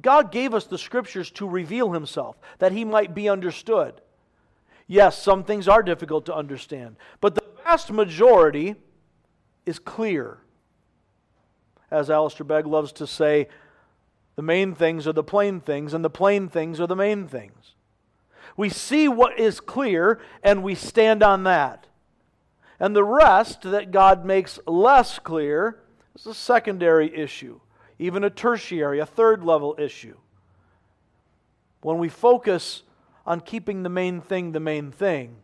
God 0.00 0.32
gave 0.32 0.54
us 0.54 0.64
the 0.64 0.78
scriptures 0.78 1.30
to 1.32 1.46
reveal 1.46 1.92
himself, 1.92 2.38
that 2.58 2.72
he 2.72 2.86
might 2.86 3.14
be 3.14 3.28
understood. 3.28 4.00
Yes, 4.90 5.16
some 5.16 5.44
things 5.44 5.68
are 5.68 5.84
difficult 5.84 6.26
to 6.26 6.34
understand, 6.34 6.96
but 7.20 7.36
the 7.36 7.44
vast 7.62 7.92
majority 7.92 8.74
is 9.64 9.78
clear. 9.78 10.38
As 11.92 12.10
Alistair 12.10 12.44
Begg 12.44 12.66
loves 12.66 12.90
to 12.94 13.06
say, 13.06 13.46
the 14.34 14.42
main 14.42 14.74
things 14.74 15.06
are 15.06 15.12
the 15.12 15.22
plain 15.22 15.60
things, 15.60 15.94
and 15.94 16.04
the 16.04 16.10
plain 16.10 16.48
things 16.48 16.80
are 16.80 16.88
the 16.88 16.96
main 16.96 17.28
things. 17.28 17.76
We 18.56 18.68
see 18.68 19.06
what 19.06 19.38
is 19.38 19.60
clear, 19.60 20.20
and 20.42 20.64
we 20.64 20.74
stand 20.74 21.22
on 21.22 21.44
that. 21.44 21.86
And 22.80 22.96
the 22.96 23.04
rest 23.04 23.62
that 23.62 23.92
God 23.92 24.24
makes 24.24 24.58
less 24.66 25.20
clear 25.20 25.78
is 26.16 26.26
a 26.26 26.34
secondary 26.34 27.16
issue, 27.16 27.60
even 28.00 28.24
a 28.24 28.30
tertiary, 28.30 28.98
a 28.98 29.06
third 29.06 29.44
level 29.44 29.76
issue. 29.78 30.16
When 31.80 31.98
we 31.98 32.08
focus 32.08 32.82
on 33.26 33.40
keeping 33.40 33.82
the 33.82 33.88
main 33.88 34.20
thing 34.20 34.52
the 34.52 34.60
main 34.60 34.90
thing, 34.90 35.36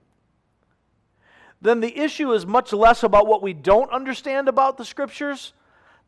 then 1.61 1.81
the 1.81 1.99
issue 1.99 2.33
is 2.33 2.47
much 2.47 2.73
less 2.73 3.03
about 3.03 3.27
what 3.27 3.43
we 3.43 3.53
don't 3.53 3.91
understand 3.91 4.49
about 4.49 4.77
the 4.77 4.85
Scriptures 4.85 5.53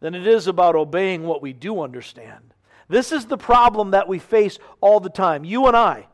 than 0.01 0.15
it 0.15 0.27
is 0.27 0.47
about 0.47 0.77
obeying 0.77 1.25
what 1.25 1.43
we 1.43 1.53
do 1.53 1.81
understand. 1.81 2.55
This 2.89 3.13
is 3.13 3.27
the 3.27 3.39
problem 3.39 3.91
that 3.91 4.09
we 4.09 4.19
face 4.19 4.59
all 4.81 5.01
the 5.01 5.11
time, 5.11 5.45
you 5.45 5.67
and 5.67 5.77
I. 5.77 6.07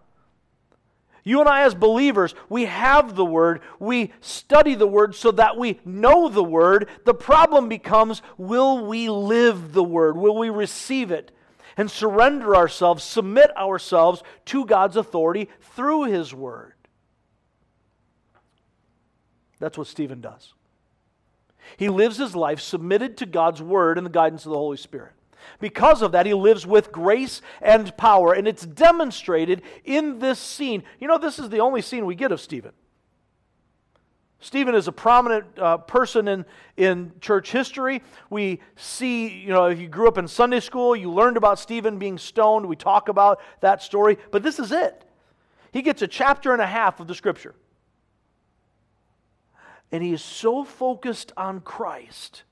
You 1.27 1.41
and 1.41 1.49
I, 1.49 1.63
as 1.63 1.75
believers, 1.75 2.35
we 2.51 2.67
have 2.67 3.17
the 3.17 3.25
Word. 3.25 3.63
We 3.79 4.13
study 4.21 4.75
the 4.75 4.87
Word 4.87 5.15
so 5.15 5.31
that 5.33 5.57
we 5.57 5.81
know 5.85 6.29
the 6.29 6.45
Word. 6.45 6.89
The 7.05 7.15
problem 7.15 7.69
becomes 7.69 8.21
will 8.37 8.85
we 8.87 9.09
live 9.09 9.73
the 9.73 9.83
Word? 9.83 10.19
Will 10.19 10.37
we 10.37 10.51
receive 10.51 11.11
it? 11.11 11.31
And 11.77 11.91
surrender 11.91 12.55
ourselves, 12.55 13.03
submit 13.03 13.57
ourselves 13.57 14.23
to 14.47 14.65
God's 14.65 14.97
authority 14.97 15.49
through 15.75 16.05
His 16.05 16.35
Word. 16.35 16.75
That's 19.59 19.79
what 19.79 19.87
Stephen 19.87 20.21
does. 20.21 20.53
He 21.77 21.89
lives 21.89 22.19
his 22.19 22.37
life 22.37 22.61
submitted 22.61 23.17
to 23.19 23.27
God's 23.27 23.63
word 23.63 23.99
and 23.99 24.07
the 24.07 24.11
guidance 24.11 24.45
of 24.45 24.51
the 24.51 24.59
Holy 24.59 24.77
Spirit. 24.77 25.13
Because 25.61 26.03
of 26.03 26.13
that, 26.13 26.27
he 26.27 26.35
lives 26.35 26.67
with 26.67 26.93
grace 26.93 27.43
and 27.61 27.97
power, 27.97 28.33
and 28.33 28.49
it's 28.49 28.65
demonstrated 28.65 29.63
in 29.85 30.19
this 30.19 30.39
scene. 30.39 30.83
You 31.01 31.09
know, 31.09 31.19
this 31.19 31.39
is 31.39 31.51
the 31.51 31.61
only 31.61 31.83
scene 31.83 32.07
we 32.07 32.15
get 32.15 32.33
of 32.33 32.41
Stephen. 32.41 32.73
Stephen 34.45 34.75
is 34.75 34.89
a 34.89 34.93
prominent 34.93 35.47
uh, 35.59 35.79
person 35.79 36.29
in, 36.29 36.45
in 36.77 37.11
church 37.23 37.51
history. 37.51 38.03
We 38.29 38.61
see, 38.77 39.27
you 39.27 39.49
know, 39.49 39.65
if 39.65 39.81
you 39.81 39.89
grew 39.89 40.07
up 40.07 40.19
in 40.19 40.29
Sunday 40.29 40.61
school, 40.61 40.95
you 40.95 41.11
learned 41.11 41.39
about 41.39 41.59
Stephen 41.59 41.99
being 41.99 42.19
stoned. 42.19 42.67
We 42.67 42.77
talk 42.77 43.09
about 43.09 43.41
that 43.61 43.83
story, 43.83 44.19
but 44.31 44.43
this 44.43 44.59
is 44.59 44.71
it. 44.71 45.03
He 45.73 45.81
gets 45.81 46.03
a 46.03 46.07
chapter 46.07 46.53
and 46.53 46.61
a 46.61 46.67
half 46.67 47.01
of 47.01 47.07
the 47.07 47.15
scripture. 47.15 47.55
And 49.91 50.03
he 50.03 50.13
is 50.13 50.23
so 50.23 50.63
focused 50.63 51.33
on 51.39 51.61
Christ. 51.61 52.43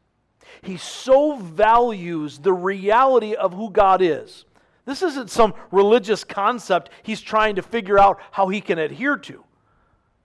He 0.62 0.78
so 0.78 1.36
values 1.36 2.38
the 2.38 2.54
reality 2.54 3.34
of 3.34 3.52
who 3.52 3.70
God 3.70 4.00
is. 4.00 4.46
This 4.86 5.02
isn't 5.02 5.28
some 5.28 5.52
religious 5.70 6.24
concept 6.24 6.88
he's 7.02 7.20
trying 7.20 7.56
to 7.56 7.62
figure 7.62 7.98
out 7.98 8.18
how 8.30 8.48
he 8.48 8.62
can 8.62 8.78
adhere 8.78 9.18
to. 9.18 9.44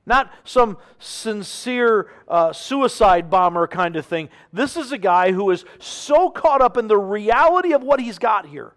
Not 0.08 0.32
some 0.46 0.78
sincere 1.00 2.10
uh, 2.30 2.54
suicide 2.54 3.30
bomber 3.30 3.68
kind 3.68 3.98
of 3.98 4.06
thing. 4.06 4.30
This 4.54 4.78
is 4.78 4.94
a 4.94 4.98
guy 4.98 5.34
who 5.34 5.52
is 5.52 5.66
so 5.80 6.30
caught 6.30 6.62
up 6.62 6.78
in 6.78 6.88
the 6.88 6.98
reality 6.98 7.74
of 7.74 7.84
what 7.84 8.00
he's 8.00 8.18
got 8.18 8.48
here 8.48 8.74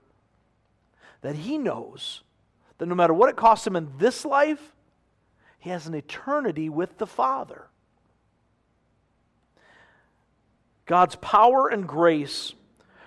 that 1.22 1.36
he 1.36 1.56
knows 1.56 2.22
that 2.78 2.86
no 2.86 2.96
matter 2.96 3.14
what 3.14 3.28
it 3.28 3.36
costs 3.36 3.64
him 3.64 3.76
in 3.76 3.92
this 3.98 4.24
life, 4.24 4.74
he 5.60 5.70
has 5.70 5.86
an 5.86 5.94
eternity 5.94 6.68
with 6.68 6.98
the 6.98 7.06
Father. 7.06 7.68
God's 10.84 11.14
power 11.14 11.68
and 11.68 11.86
grace 11.86 12.54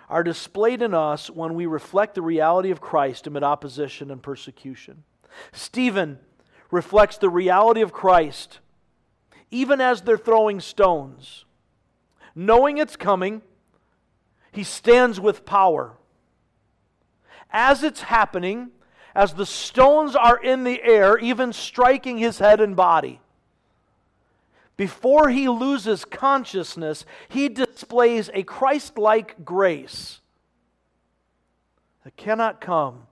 are 0.08 0.24
displayed 0.24 0.82
in 0.82 0.94
us 0.94 1.30
when 1.30 1.56
we 1.56 1.66
reflect 1.66 2.16
the 2.16 2.22
reality 2.22 2.72
of 2.72 2.80
Christ 2.80 3.28
amid 3.28 3.44
opposition 3.44 4.12
and 4.12 4.24
persecution. 4.24 5.04
Stephen 5.52 6.20
reflects 6.74 7.18
the 7.18 7.30
reality 7.30 7.82
of 7.82 7.94
Christ, 7.94 8.60
even 9.52 9.80
as 9.80 10.02
they're 10.02 10.18
throwing 10.18 10.60
stones. 10.60 11.46
Knowing 12.34 12.80
it's 12.80 12.96
coming, 12.96 13.44
he 14.52 14.64
stands 14.64 15.20
with 15.20 15.46
power. 15.46 15.94
As 17.52 17.84
it's 17.84 18.02
happening, 18.02 18.72
as 19.14 19.36
the 19.36 19.46
stones 19.46 20.16
are 20.16 20.38
in 20.38 20.64
the 20.64 20.82
air, 20.82 21.20
even 21.20 21.54
striking 21.54 22.18
his 22.18 22.40
head 22.40 22.60
and 22.60 22.76
body, 22.76 23.22
before 24.76 25.30
he 25.30 25.48
loses 25.48 26.04
consciousness, 26.04 27.06
he 27.30 27.50
displays 27.50 28.32
a 28.34 28.42
Christ 28.42 28.98
like 28.98 29.46
grace 29.46 30.22
that 32.04 32.18
cannot 32.18 32.60
come 32.60 33.04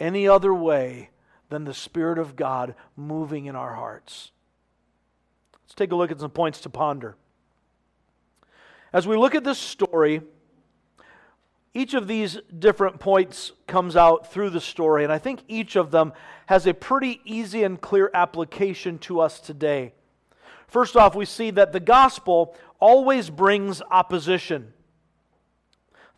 any 0.00 0.26
other 0.26 0.52
way 0.52 1.10
than 1.52 1.64
the 1.64 1.74
Spirit 1.74 2.18
of 2.18 2.34
God 2.34 2.74
moving 2.96 3.44
in 3.44 3.54
our 3.54 3.74
hearts. 3.74 4.32
Let's 5.62 5.74
take 5.74 5.92
a 5.92 5.96
look 5.96 6.10
at 6.10 6.18
some 6.18 6.30
points 6.30 6.62
to 6.62 6.70
ponder. 6.70 7.14
As 8.90 9.06
we 9.06 9.18
look 9.18 9.34
at 9.34 9.44
this 9.44 9.58
story, 9.58 10.22
each 11.74 11.92
of 11.92 12.08
these 12.08 12.38
different 12.58 13.00
points 13.00 13.52
comes 13.66 13.96
out 13.96 14.32
through 14.32 14.48
the 14.48 14.62
story, 14.62 15.04
and 15.04 15.12
I 15.12 15.18
think 15.18 15.40
each 15.46 15.76
of 15.76 15.90
them 15.90 16.14
has 16.46 16.66
a 16.66 16.72
pretty 16.72 17.20
easy 17.26 17.64
and 17.64 17.78
clear 17.78 18.10
application 18.14 18.98
to 19.00 19.20
us 19.20 19.38
today. 19.38 19.92
First 20.66 20.96
off, 20.96 21.14
we 21.14 21.26
see 21.26 21.50
that 21.50 21.72
the 21.72 21.80
gospel 21.80 22.56
always 22.80 23.28
brings 23.28 23.82
opposition. 23.90 24.72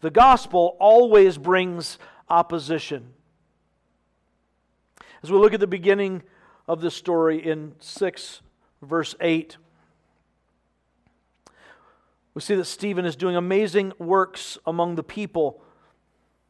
The 0.00 0.12
gospel 0.12 0.76
always 0.78 1.38
brings 1.38 1.98
opposition. 2.28 3.14
As 5.24 5.32
we 5.32 5.38
look 5.38 5.54
at 5.54 5.60
the 5.60 5.66
beginning 5.66 6.22
of 6.68 6.82
the 6.82 6.90
story 6.90 7.38
in 7.38 7.76
6, 7.78 8.42
verse 8.82 9.14
8, 9.22 9.56
we 12.34 12.42
see 12.42 12.54
that 12.56 12.66
Stephen 12.66 13.06
is 13.06 13.16
doing 13.16 13.34
amazing 13.34 13.94
works 13.98 14.58
among 14.66 14.96
the 14.96 15.02
people, 15.02 15.62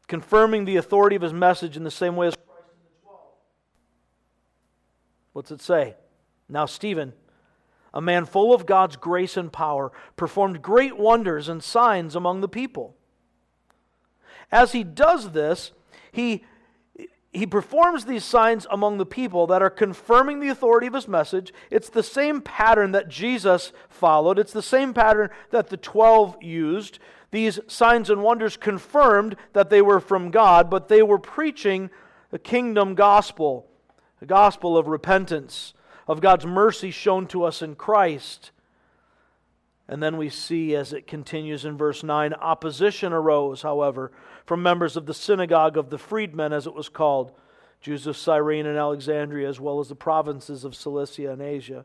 confirming 0.09 0.65
the 0.65 0.75
authority 0.75 1.15
of 1.15 1.23
his 1.23 1.33
message 1.33 1.77
in 1.77 1.85
the 1.85 1.91
same 1.93 2.17
way 2.17 2.27
as 2.27 2.35
Christ 2.35 2.65
in 2.73 2.83
the 2.83 3.07
12. 3.07 3.21
What's 5.35 5.53
it 5.53 5.63
say? 5.63 5.95
Now, 6.49 6.67
Stephen, 6.67 7.13
a 7.93 8.01
man 8.01 8.25
full 8.25 8.53
of 8.53 8.67
God's 8.67 8.97
grace 8.97 9.37
and 9.37 9.53
power, 9.53 9.93
performed 10.17 10.63
great 10.63 10.99
wonders 10.99 11.49
and 11.49 11.63
signs 11.63 12.17
among 12.17 12.41
the 12.41 12.49
people. 12.49 12.97
As 14.51 14.73
he 14.73 14.83
does 14.83 15.31
this, 15.31 15.71
he 16.11 16.43
he 17.35 17.47
performs 17.47 18.05
these 18.05 18.25
signs 18.25 18.65
among 18.71 18.99
the 18.99 19.05
people 19.05 19.49
that 19.49 19.61
are 19.61 19.71
confirming 19.71 20.39
the 20.39 20.49
authority 20.49 20.87
of 20.87 20.95
his 20.95 21.09
message. 21.09 21.53
It's 21.69 21.89
the 21.89 22.03
same 22.03 22.41
pattern 22.41 22.93
that 22.93 23.09
Jesus 23.09 23.73
followed, 23.89 24.39
it's 24.39 24.53
the 24.53 24.63
same 24.63 24.95
pattern 24.95 25.31
that 25.51 25.69
the 25.69 25.77
12 25.77 26.43
used. 26.43 27.01
These 27.33 27.59
signs 27.67 28.11
and 28.11 28.23
wonders 28.23 28.57
confirmed 28.57 29.35
that 29.55 29.69
they 29.69 29.83
were 29.83 29.99
from 29.99 30.31
God, 30.31 30.71
but 30.71 30.87
they 30.87 31.03
were 31.03 31.19
preaching 31.19 31.91
the 32.31 32.39
kingdom 32.39 32.95
gospel, 32.95 33.67
the 34.21 34.27
gospel 34.27 34.79
of 34.79 34.87
repentance, 34.87 35.75
of 36.07 36.21
God's 36.21 36.47
mercy 36.47 36.93
shown 36.93 37.27
to 37.29 37.43
us 37.43 37.61
in 37.61 37.75
Christ. 37.75 38.53
And 39.89 40.01
then 40.01 40.17
we 40.17 40.29
see, 40.29 40.77
as 40.77 40.93
it 40.93 41.09
continues 41.09 41.65
in 41.65 41.77
verse 41.77 42.05
9, 42.05 42.35
opposition 42.35 43.13
arose, 43.13 43.63
however, 43.63 44.13
from 44.45 44.63
members 44.63 44.97
of 44.97 45.07
the 45.07 45.15
synagogue 45.15 45.77
of 45.77 45.91
the 45.91 45.99
freedmen, 45.99 46.53
as 46.53 46.67
it 46.67 46.75
was 46.75 46.89
called, 46.89 47.33
Jews 47.81 48.07
of 48.07 48.17
Cyrene 48.17 48.67
and 48.67 48.79
Alexandria, 48.79 49.49
as 49.49 49.61
well 49.61 49.81
as 49.81 49.89
the 49.89 49.95
provinces 49.95 50.65
of 50.65 50.75
Cilicia 50.75 51.31
and 51.31 51.43
Asia, 51.43 51.85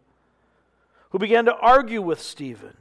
who 1.09 1.19
began 1.19 1.45
to 1.45 1.55
argue 1.55 2.01
with 2.01 2.21
Stephen. 2.21 2.77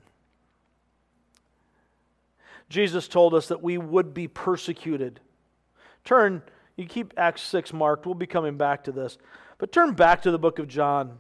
Jesus 2.69 3.09
told 3.09 3.35
us 3.35 3.49
that 3.49 3.63
we 3.63 3.79
would 3.79 4.13
be 4.13 4.29
persecuted. 4.29 5.21
Turn, 6.05 6.43
you 6.77 6.87
keep 6.87 7.15
Acts 7.17 7.43
6 7.43 7.73
marked, 7.73 8.07
we'll 8.07 8.15
be 8.15 8.27
coming 8.27 8.57
back 8.57 8.85
to 8.85 8.93
this, 8.93 9.19
but 9.59 9.73
turn 9.73 9.95
back 9.95 10.23
to 10.23 10.31
the 10.31 10.39
book 10.39 10.59
of 10.59 10.69
John. 10.69 11.19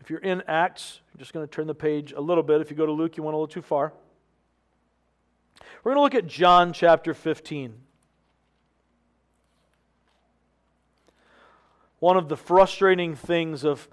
If 0.00 0.10
you're 0.10 0.20
in 0.20 0.42
Acts, 0.46 1.00
I'm 1.12 1.18
just 1.18 1.32
going 1.32 1.46
to 1.46 1.52
turn 1.52 1.66
the 1.66 1.74
page 1.74 2.12
a 2.12 2.20
little 2.20 2.44
bit. 2.44 2.60
If 2.60 2.70
you 2.70 2.76
go 2.76 2.86
to 2.86 2.92
Luke, 2.92 3.16
you 3.16 3.22
went 3.22 3.34
a 3.34 3.38
little 3.38 3.48
too 3.48 3.62
far. 3.62 3.92
We're 5.82 5.94
going 5.94 6.10
to 6.10 6.16
look 6.16 6.24
at 6.24 6.28
John 6.28 6.72
chapter 6.72 7.14
15. 7.14 7.74
One 11.98 12.16
of 12.16 12.28
the 12.28 12.36
frustrating 12.36 13.14
things 13.14 13.64
of 13.64 13.88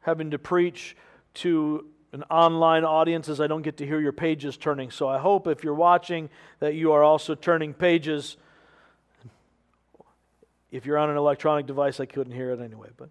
having 0.00 0.30
to 0.32 0.38
preach 0.38 0.96
to 1.34 1.86
an 2.12 2.22
online 2.24 2.84
audience 2.84 3.28
is 3.28 3.40
I 3.40 3.46
don't 3.46 3.62
get 3.62 3.78
to 3.78 3.86
hear 3.86 4.00
your 4.00 4.12
pages 4.12 4.56
turning. 4.56 4.90
So 4.90 5.08
I 5.08 5.18
hope 5.18 5.46
if 5.46 5.64
you're 5.64 5.74
watching 5.74 6.30
that 6.60 6.74
you 6.74 6.92
are 6.92 7.02
also 7.02 7.34
turning 7.34 7.74
pages. 7.74 8.36
If 10.70 10.86
you're 10.86 10.98
on 10.98 11.10
an 11.10 11.16
electronic 11.16 11.66
device, 11.66 12.00
I 12.00 12.06
couldn't 12.06 12.34
hear 12.34 12.50
it 12.50 12.60
anyway, 12.60 12.88
but 12.96 13.08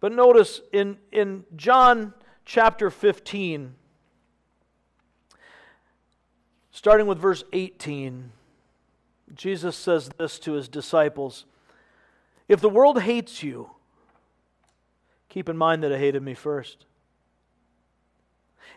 but 0.00 0.12
notice 0.12 0.60
in, 0.72 0.98
in 1.10 1.44
John 1.56 2.14
chapter 2.44 2.90
15, 2.90 3.74
starting 6.78 7.08
with 7.08 7.18
verse 7.18 7.42
18, 7.52 8.30
Jesus 9.34 9.74
says 9.74 10.10
this 10.16 10.38
to 10.38 10.52
his 10.52 10.68
disciples 10.68 11.44
If 12.46 12.60
the 12.60 12.68
world 12.68 13.02
hates 13.02 13.42
you, 13.42 13.70
keep 15.28 15.48
in 15.48 15.56
mind 15.56 15.82
that 15.82 15.90
it 15.90 15.98
hated 15.98 16.22
me 16.22 16.34
first. 16.34 16.84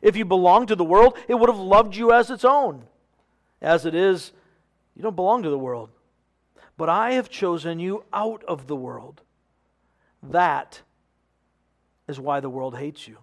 If 0.02 0.16
you 0.16 0.26
belong 0.26 0.66
to 0.66 0.76
the 0.76 0.84
world, 0.84 1.16
it 1.28 1.36
would 1.36 1.48
have 1.48 1.60
loved 1.60 1.96
you 1.96 2.12
as 2.12 2.32
its 2.32 2.44
own. 2.44 2.86
As 3.62 3.86
it 3.86 3.94
is, 3.94 4.32
you 4.96 5.04
don't 5.04 5.16
belong 5.16 5.44
to 5.44 5.52
the 5.52 5.60
world. 5.60 5.92
But 6.78 6.90
I 6.90 7.12
have 7.12 7.30
chosen 7.30 7.80
you 7.80 8.04
out 8.12 8.44
of 8.48 8.66
the 8.66 8.76
world. 8.76 9.22
That 10.24 10.82
is 12.08 12.20
why 12.20 12.40
the 12.40 12.50
world 12.50 12.80
hates 12.80 13.08
you. 13.08 13.20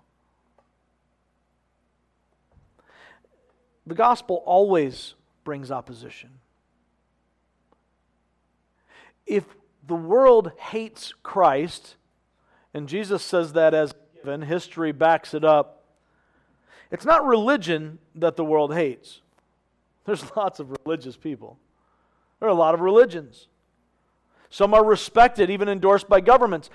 The 3.88 3.94
gospel 3.94 4.42
always 4.44 5.14
brings 5.44 5.70
opposition. 5.70 6.28
If 9.26 9.44
the 9.86 9.94
world 9.94 10.52
hates 10.58 11.14
Christ, 11.22 11.96
and 12.74 12.86
Jesus 12.86 13.22
says 13.22 13.54
that 13.54 13.72
as 13.72 13.94
given, 14.14 14.42
history 14.42 14.92
backs 14.92 15.32
it 15.32 15.42
up, 15.42 15.84
it's 16.90 17.06
not 17.06 17.24
religion 17.24 17.98
that 18.14 18.36
the 18.36 18.44
world 18.44 18.74
hates. 18.74 19.22
There's 20.04 20.24
lots 20.36 20.60
of 20.60 20.76
religious 20.84 21.16
people. 21.16 21.58
There 22.40 22.48
are 22.48 22.52
a 22.52 22.54
lot 22.54 22.74
of 22.74 22.80
religions. 22.80 23.48
Some 24.50 24.74
are 24.74 24.84
respected, 24.84 25.48
even 25.48 25.66
endorsed 25.66 26.10
by 26.10 26.20
governments. 26.20 26.68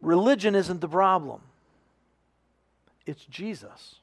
Religion 0.00 0.54
isn't 0.54 0.80
the 0.80 0.88
problem. 0.88 1.40
It's 3.04 3.24
Jesus. 3.24 3.96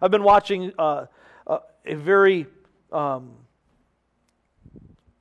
I've 0.00 0.10
been 0.10 0.22
watching 0.22 0.72
uh, 0.78 1.06
uh, 1.46 1.58
a 1.84 1.94
very 1.94 2.46
um, 2.92 3.32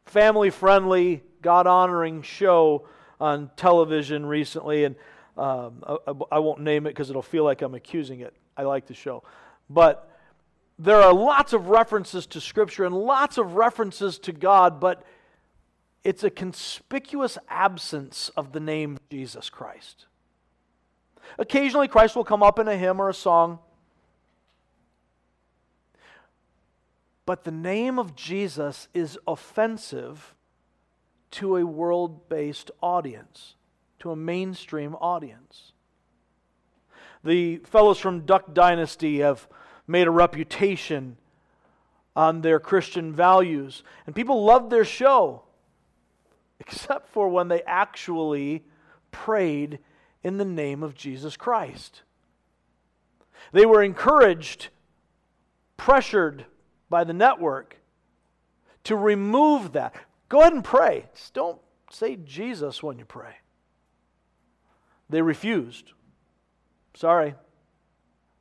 family 0.06 0.50
friendly, 0.50 1.24
God 1.42 1.68
honoring 1.68 2.22
show 2.22 2.88
on 3.20 3.50
television 3.56 4.26
recently, 4.26 4.84
and 4.84 4.96
um, 5.38 5.84
I, 5.86 6.14
I, 6.32 6.40
won't 6.40 6.62
name 6.62 6.88
it 6.88 6.92
because 6.92 7.10
it'll 7.10 7.22
feel 7.22 7.44
like 7.44 7.62
I'm 7.62 7.76
accusing 7.76 8.22
it. 8.22 8.34
I 8.56 8.64
like 8.64 8.88
the 8.88 8.94
show. 8.94 9.24
But 9.70 10.10
there 10.80 11.02
are 11.02 11.14
lots 11.14 11.54
of 11.54 11.70
references 11.70 12.26
to 12.28 12.42
Scripture 12.42 12.86
and 12.86 12.96
lots 12.96 13.38
of 13.38 13.54
references 13.54 14.18
to 14.20 14.32
God, 14.32 14.80
but 14.80 15.04
it's 16.04 16.24
a 16.24 16.30
conspicuous 16.30 17.38
absence 17.50 18.30
of 18.38 18.52
the 18.52 18.60
name 18.60 18.98
Jesus 19.12 19.50
Christ. 19.50 20.06
Occasionally, 21.38 21.88
Christ 21.88 22.16
will 22.16 22.24
come 22.24 22.42
up 22.42 22.60
in 22.60 22.68
a 22.68 22.78
hymn 22.78 23.02
or 23.02 23.10
a 23.10 23.14
song. 23.14 23.60
But 27.28 27.44
the 27.44 27.52
name 27.52 28.00
of 28.00 28.16
Jesus 28.16 28.88
is 28.94 29.20
offensive 29.28 30.34
to 31.32 31.58
a 31.58 31.66
world 31.66 32.30
based 32.30 32.72
audience, 32.82 33.56
to 34.00 34.12
a 34.12 34.16
mainstream 34.16 34.96
audience. 34.96 35.74
The 37.26 37.58
fellows 37.58 38.00
from 38.00 38.22
Duck 38.22 38.54
Dynasty 38.54 39.20
have 39.20 39.46
made 39.86 40.08
a 40.08 40.12
reputation 40.12 41.18
on 42.16 42.44
their 42.44 42.62
Christian 42.62 43.12
values, 43.12 43.84
and 44.06 44.16
people 44.16 44.46
loved 44.46 44.70
their 44.70 44.86
show, 44.86 45.44
except 46.62 47.10
for 47.10 47.28
when 47.28 47.50
they 47.50 47.62
actually 47.64 48.64
prayed 49.12 49.80
in 50.24 50.38
the 50.38 50.46
name 50.46 50.82
of 50.82 50.96
Jesus 50.96 51.36
Christ. 51.36 52.04
They 53.52 53.66
were 53.66 53.84
encouraged, 53.84 54.70
pressured 55.76 56.46
by 56.90 57.04
the 57.04 57.14
network 57.14 57.78
to 58.86 58.96
remove 58.96 59.74
that. 59.74 59.96
Go 60.30 60.42
ahead 60.42 60.54
and 60.54 60.64
pray. 60.64 61.06
Just 61.14 61.34
don't 61.34 61.60
say 61.92 62.16
Jesus 62.16 62.82
when 62.82 62.98
you 62.98 63.06
pray. 63.06 63.36
They 65.10 65.22
refused. 65.22 65.92
Sorry. 66.94 67.36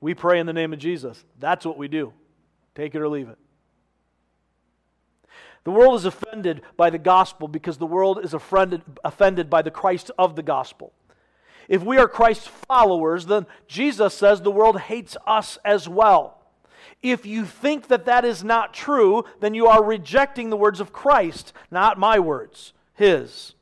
We 0.01 0.15
pray 0.15 0.39
in 0.39 0.47
the 0.47 0.53
name 0.53 0.73
of 0.73 0.79
Jesus. 0.79 1.25
That's 1.39 1.65
what 1.65 1.79
we 1.79 1.89
do. 1.89 2.13
Take 2.75 2.95
it 2.95 3.01
or 3.01 3.09
leave 3.09 3.29
it. 3.29 3.39
The 5.65 5.73
world 5.73 5.97
is 5.97 6.05
offended 6.05 6.63
by 6.77 6.91
the 6.91 6.99
gospel 6.99 7.49
because 7.49 7.79
the 7.79 7.87
world 7.87 8.25
is 8.25 8.35
offended, 8.35 8.83
offended 9.05 9.51
by 9.51 9.63
the 9.63 9.71
Christ 9.71 10.13
of 10.17 10.37
the 10.37 10.43
gospel. 10.43 10.93
If 11.69 11.83
we 11.83 11.99
are 11.99 12.07
Christ's 12.07 12.47
followers, 12.47 13.27
then 13.27 13.47
Jesus 13.67 14.15
says 14.15 14.41
the 14.41 14.51
world 14.53 14.79
hates 14.79 15.17
us 15.27 15.59
as 15.65 15.89
well. 15.89 16.36
If 17.11 17.25
you 17.25 17.45
think 17.45 17.87
that 17.87 18.07
that 18.07 18.25
is 18.25 18.43
not 18.43 18.75
true, 18.75 19.25
then 19.39 19.55
you 19.55 19.69
are 19.69 19.85
rejecting 19.85 20.51
the 20.51 20.57
words 20.57 20.81
of 20.81 20.93
Christ, 20.93 21.53
not 21.71 22.01
my 22.01 22.19
words, 22.19 22.73
his. 22.95 23.55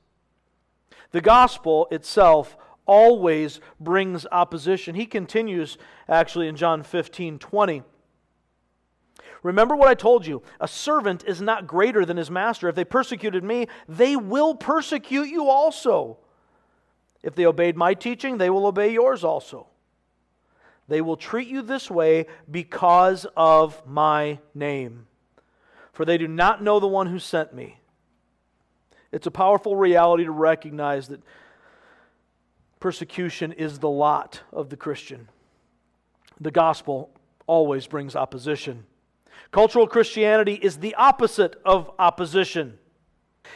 The 1.11 1.21
gospel 1.21 1.87
itself 1.91 2.57
always 2.87 3.61
brings 3.79 4.27
opposition. 4.33 4.95
He 4.95 5.05
continues 5.05 5.77
actually 6.09 6.49
in 6.49 6.57
John 6.57 6.83
15 6.83 7.39
20. 7.39 7.83
Remember 9.43 9.77
what 9.77 9.89
I 9.89 9.95
told 9.95 10.27
you 10.27 10.43
a 10.59 10.67
servant 10.67 11.23
is 11.27 11.43
not 11.43 11.67
greater 11.67 12.07
than 12.07 12.17
his 12.17 12.31
master. 12.31 12.71
If 12.71 12.77
they 12.77 12.85
persecuted 12.85 13.45
me, 13.45 13.69
they 13.87 14.17
will 14.17 14.55
persecute 14.55 15.29
you 15.29 15.51
also. 15.51 16.17
If 17.23 17.35
they 17.35 17.45
obeyed 17.45 17.77
my 17.77 17.93
teaching, 17.93 18.39
they 18.39 18.49
will 18.49 18.67
obey 18.67 18.91
yours 18.91 19.23
also. 19.23 19.67
They 20.89 21.01
will 21.01 21.17
treat 21.17 21.49
you 21.49 21.63
this 21.63 21.91
way 21.91 22.27
because 22.51 23.27
of 23.37 23.85
my 23.87 24.39
name. 24.55 25.07
For 25.93 26.05
they 26.05 26.19
do 26.19 26.29
not 26.29 26.63
know 26.63 26.81
the 26.81 26.87
one 26.87 27.07
who 27.07 27.19
sent 27.19 27.55
me. 27.55 27.79
It's 29.13 29.27
a 29.27 29.31
powerful 29.31 29.77
reality 29.77 30.25
to 30.25 30.33
recognize 30.33 31.09
that 31.09 31.23
persecution 32.81 33.53
is 33.53 33.79
the 33.79 33.89
lot 33.89 34.43
of 34.53 34.69
the 34.69 34.77
Christian. 34.77 35.29
The 36.41 36.51
gospel 36.51 37.11
always 37.47 37.87
brings 37.87 38.17
opposition. 38.17 38.85
Cultural 39.53 39.87
Christianity 39.87 40.55
is 40.55 40.79
the 40.79 40.97
opposite 40.97 41.61
of 41.65 41.91
opposition. 41.99 42.79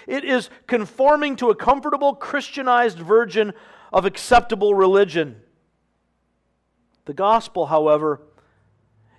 It 0.07 0.25
is 0.25 0.49
conforming 0.67 1.37
to 1.37 1.51
a 1.51 1.57
comfortable 1.57 2.15
Christianized 2.15 2.99
version 2.99 3.53
of 3.93 4.05
acceptable 4.05 4.75
religion. 4.75 5.41
The 7.09 7.15
gospel, 7.15 7.65
however, 7.65 8.21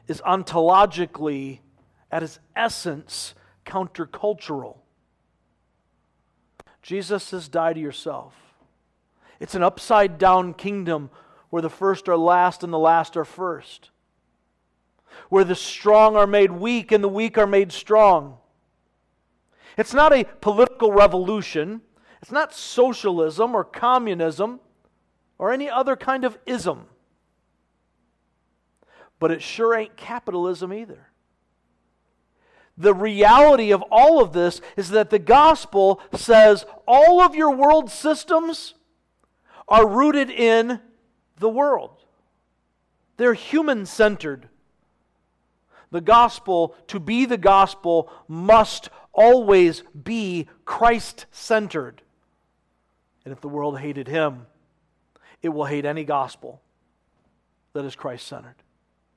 is 0.08 0.22
ontologically, 0.22 1.62
at 2.12 2.22
its 2.22 2.40
essence, 2.56 3.34
countercultural. 3.66 4.78
Jesus 6.84 7.24
says, 7.24 7.50
Die 7.50 7.74
to 7.74 7.80
yourself. 7.80 8.36
It's 9.40 9.56
an 9.56 9.64
upside 9.64 10.20
down 10.20 10.54
kingdom 10.54 11.10
where 11.50 11.64
the 11.64 11.70
first 11.72 12.08
are 12.08 12.16
last 12.16 12.64
and 12.64 12.72
the 12.72 12.78
last 12.78 13.18
are 13.18 13.26
first, 13.26 13.90
where 15.30 15.44
the 15.44 15.56
strong 15.56 16.16
are 16.16 16.28
made 16.28 16.52
weak 16.52 16.92
and 16.92 17.04
the 17.04 17.10
weak 17.10 17.40
are 17.40 17.48
made 17.48 17.72
strong. 17.72 18.38
It's 19.78 19.96
not 19.96 20.14
a 20.14 20.26
political 20.42 20.92
revolution, 20.92 21.82
it's 22.22 22.32
not 22.32 22.54
socialism 22.54 23.56
or 23.56 23.64
communism 23.64 24.60
or 25.40 25.52
any 25.52 25.72
other 25.72 25.96
kind 25.96 26.24
of 26.24 26.38
ism. 26.46 26.86
But 29.20 29.32
it 29.32 29.42
sure 29.42 29.76
ain't 29.76 29.98
capitalism 29.98 30.74
either. 30.74 31.08
The 32.78 32.94
reality 32.94 33.72
of 33.72 33.84
all 33.92 34.22
of 34.22 34.32
this 34.32 34.62
is 34.78 34.90
that 34.90 35.10
the 35.10 35.20
gospel 35.20 36.02
says 36.16 36.66
all 36.88 37.20
of 37.20 37.36
your 37.36 37.52
world 37.52 37.92
systems 37.92 38.74
are 39.68 39.86
rooted 39.86 40.30
in 40.30 40.80
the 41.38 41.50
world. 41.50 41.92
They're 43.18 43.34
human 43.34 43.86
centered. 43.86 44.48
The 45.92 46.00
gospel, 46.00 46.76
to 46.88 47.00
be 47.02 47.26
the 47.26 47.38
gospel, 47.38 48.10
must 48.30 48.90
always 49.12 49.84
be 50.04 50.48
Christ 50.64 51.26
centered. 51.32 52.02
And 53.26 53.34
if 53.34 53.42
the 53.42 53.50
world 53.50 53.80
hated 53.80 54.08
him, 54.08 54.46
it 55.42 55.50
will 55.50 55.66
hate 55.66 55.84
any 55.84 56.06
gospel 56.06 56.62
that 57.74 57.84
is 57.84 57.96
Christ 57.96 58.26
centered. 58.26 58.56